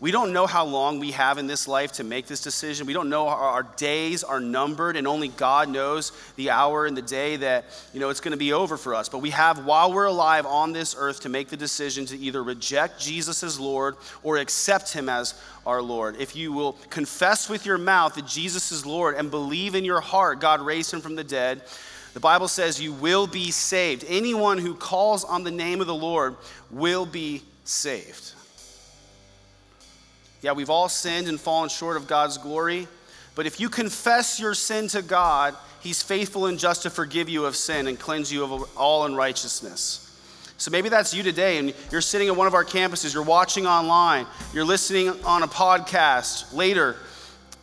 [0.00, 2.86] We don't know how long we have in this life to make this decision.
[2.86, 7.02] We don't know our days are numbered, and only God knows the hour and the
[7.02, 9.10] day that you know it's going to be over for us.
[9.10, 12.42] But we have, while we're alive on this earth, to make the decision to either
[12.42, 15.34] reject Jesus as Lord or accept Him as
[15.66, 16.16] our Lord.
[16.18, 20.00] If you will confess with your mouth that Jesus is Lord and believe in your
[20.00, 21.60] heart God raised Him from the dead,
[22.14, 24.06] the Bible says you will be saved.
[24.08, 26.36] Anyone who calls on the name of the Lord
[26.70, 28.32] will be saved.
[30.42, 32.88] Yeah, we've all sinned and fallen short of God's glory.
[33.34, 37.46] But if you confess your sin to God, He's faithful and just to forgive you
[37.46, 40.06] of sin and cleanse you of all unrighteousness.
[40.58, 43.66] So maybe that's you today, and you're sitting at one of our campuses, you're watching
[43.66, 46.96] online, you're listening on a podcast later,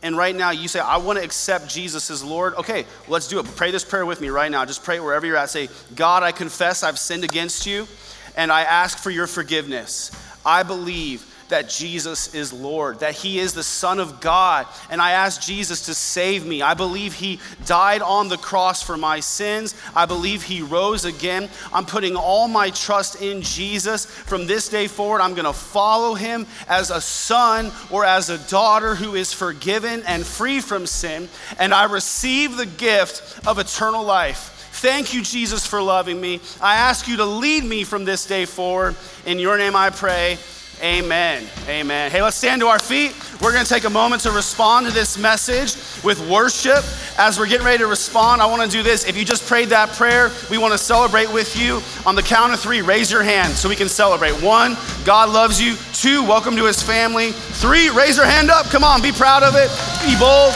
[0.02, 2.56] and right now you say, I want to accept Jesus as Lord.
[2.56, 3.46] Okay, let's do it.
[3.56, 4.66] Pray this prayer with me right now.
[4.66, 5.52] Just pray wherever you're at.
[5.52, 7.88] Say, God, I confess I've sinned against you,
[8.36, 10.10] and I ask for your forgiveness.
[10.44, 14.68] I believe that Jesus is Lord, that He is the Son of God.
[14.90, 16.62] And I ask Jesus to save me.
[16.62, 19.76] I believe He died on the cross for my sins.
[19.96, 21.50] I believe He rose again.
[21.74, 24.06] I'm putting all my trust in Jesus.
[24.06, 28.38] From this day forward, I'm going to follow Him as a son or as a
[28.50, 31.30] daughter who is forgiven and free from sin.
[31.60, 34.54] And I receive the gift of eternal life.
[34.74, 36.40] Thank you, Jesus, for loving me.
[36.62, 38.96] I ask you to lead me from this day forward.
[39.26, 40.38] In your name I pray.
[40.82, 41.44] Amen.
[41.68, 42.12] Amen.
[42.12, 43.16] Hey, let's stand to our feet.
[43.42, 46.84] We're going to take a moment to respond to this message with worship.
[47.18, 49.04] As we're getting ready to respond, I want to do this.
[49.04, 51.82] If you just prayed that prayer, we want to celebrate with you.
[52.06, 54.34] On the count of three, raise your hand so we can celebrate.
[54.44, 55.76] One, God loves you.
[55.94, 57.32] Two, welcome to his family.
[57.32, 58.68] Three, raise your hand up.
[58.68, 59.70] Come on, be proud of it.
[60.06, 60.54] Be bold.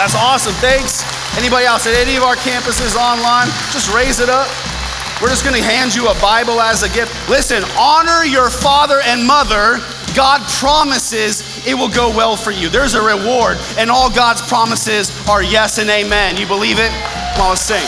[0.00, 0.54] That's awesome.
[0.54, 1.04] Thanks.
[1.36, 4.48] Anybody else at any of our campuses online, just raise it up.
[5.20, 7.28] We're just going to hand you a Bible as a gift.
[7.28, 9.80] Listen, honor your father and mother.
[10.14, 12.68] God promises it will go well for you.
[12.68, 16.36] There's a reward, and all God's promises are yes and amen.
[16.36, 16.90] You believe it?
[17.34, 17.84] Come on, let's sing.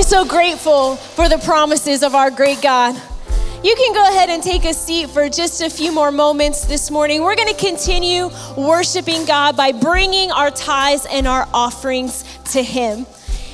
[0.00, 2.94] You so grateful for the promises of our great God?
[3.62, 6.90] You can go ahead and take a seat for just a few more moments this
[6.90, 7.20] morning.
[7.20, 13.04] We're going to continue worshiping God by bringing our tithes and our offerings to Him.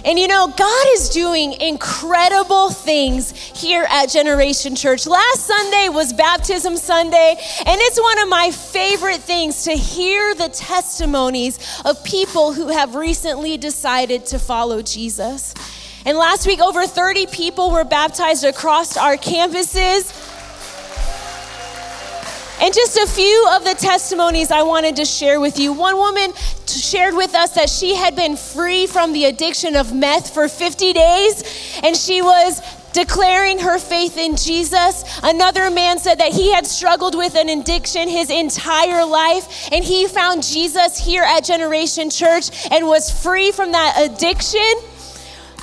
[0.04, 5.04] And you know, God is doing incredible things here at Generation Church.
[5.04, 7.30] Last Sunday was Baptism Sunday,
[7.66, 12.94] and it's one of my favorite things to hear the testimonies of people who have
[12.94, 15.52] recently decided to follow Jesus.
[16.06, 20.12] And last week, over 30 people were baptized across our campuses.
[22.62, 25.72] And just a few of the testimonies I wanted to share with you.
[25.72, 26.32] One woman
[26.68, 30.92] shared with us that she had been free from the addiction of meth for 50
[30.92, 32.62] days, and she was
[32.92, 35.04] declaring her faith in Jesus.
[35.24, 40.06] Another man said that he had struggled with an addiction his entire life, and he
[40.06, 44.62] found Jesus here at Generation Church and was free from that addiction.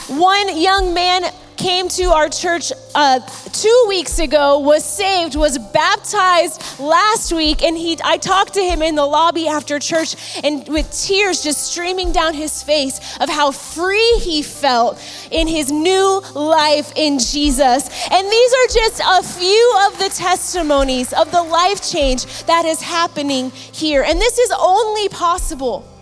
[0.07, 1.23] One young man
[1.55, 3.19] came to our church uh,
[3.51, 8.81] two weeks ago, was saved, was baptized last week, and he, I talked to him
[8.81, 13.51] in the lobby after church, and with tears just streaming down his face of how
[13.51, 15.01] free he felt
[15.31, 17.89] in his new life in Jesus.
[18.11, 22.81] And these are just a few of the testimonies of the life change that is
[22.81, 24.03] happening here.
[24.03, 25.92] And this is only possible.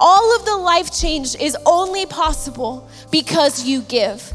[0.00, 4.32] All of the life change is only possible because you give.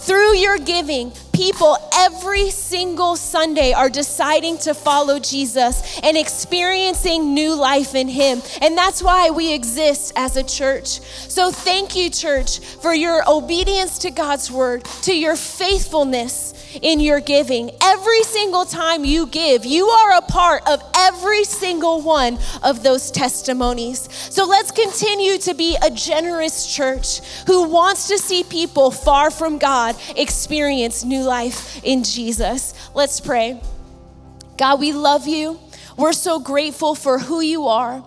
[0.00, 7.54] Through your giving, people every single Sunday are deciding to follow Jesus and experiencing new
[7.54, 8.42] life in Him.
[8.60, 11.00] And that's why we exist as a church.
[11.28, 17.20] So thank you, church, for your obedience to God's word, to your faithfulness in your
[17.20, 17.70] giving.
[17.82, 23.10] Every single time you give, you are a part of every single one of those
[23.10, 24.08] testimonies.
[24.32, 29.58] So let's continue to be a generous church who wants to see people far from
[29.58, 32.74] God experience new life in Jesus.
[32.94, 33.60] Let's pray.
[34.56, 35.60] God, we love you.
[35.96, 38.02] We're so grateful for who you are,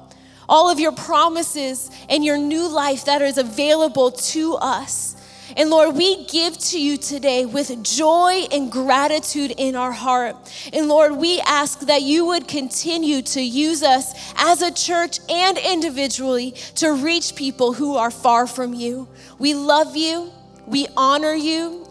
[0.49, 5.15] all of your promises, and your new life that is available to us.
[5.57, 10.35] And Lord, we give to you today with joy and gratitude in our heart.
[10.71, 15.57] And Lord, we ask that you would continue to use us as a church and
[15.57, 19.09] individually to reach people who are far from you.
[19.39, 20.31] We love you.
[20.67, 21.90] We honor you.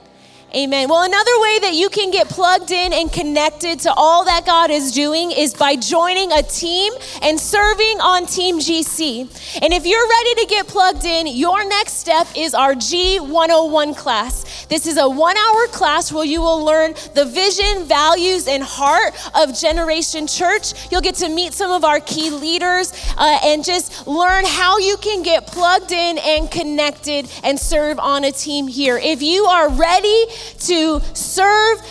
[0.53, 0.89] Amen.
[0.89, 4.69] Well, another way that you can get plugged in and connected to all that God
[4.69, 6.91] is doing is by joining a team
[7.21, 9.61] and serving on Team GC.
[9.61, 14.65] And if you're ready to get plugged in, your next step is our G101 class.
[14.65, 19.13] This is a one hour class where you will learn the vision, values, and heart
[19.33, 20.91] of Generation Church.
[20.91, 24.97] You'll get to meet some of our key leaders uh, and just learn how you
[24.97, 28.97] can get plugged in and connected and serve on a team here.
[28.97, 30.25] If you are ready,
[30.59, 31.81] to serve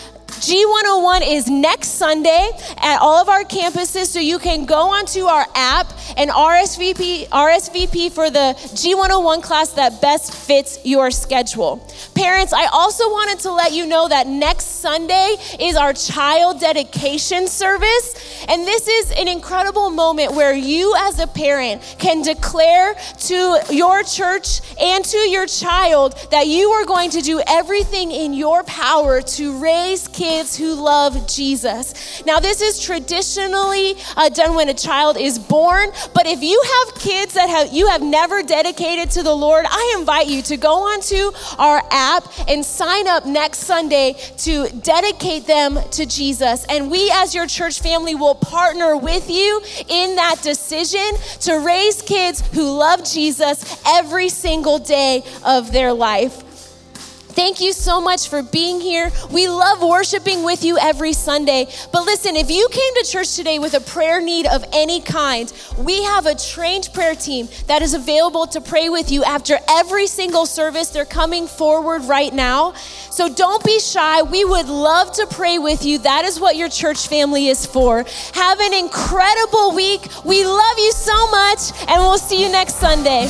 [0.41, 5.45] G101 is next Sunday at all of our campuses, so you can go onto our
[5.55, 11.87] app and RSVP, RSVP for the G101 class that best fits your schedule.
[12.15, 17.47] Parents, I also wanted to let you know that next Sunday is our child dedication
[17.47, 23.61] service, and this is an incredible moment where you, as a parent, can declare to
[23.69, 28.65] your church and to your child that you are going to do everything in your
[28.65, 32.23] power to raise kids kids who love Jesus.
[32.24, 36.94] Now, this is traditionally uh, done when a child is born, but if you have
[36.94, 40.85] kids that have, you have never dedicated to the Lord, I invite you to go
[40.85, 46.65] onto our app and sign up next Sunday to dedicate them to Jesus.
[46.69, 52.02] And we, as your church family, will partner with you in that decision to raise
[52.02, 56.50] kids who love Jesus every single day of their life.
[57.31, 59.11] Thank you so much for being here.
[59.31, 61.69] We love worshiping with you every Sunday.
[61.93, 65.52] But listen, if you came to church today with a prayer need of any kind,
[65.78, 70.07] we have a trained prayer team that is available to pray with you after every
[70.07, 70.89] single service.
[70.89, 72.73] They're coming forward right now.
[73.11, 74.23] So don't be shy.
[74.23, 75.98] We would love to pray with you.
[75.98, 78.05] That is what your church family is for.
[78.35, 80.02] Have an incredible week.
[80.24, 83.28] We love you so much, and we'll see you next Sunday.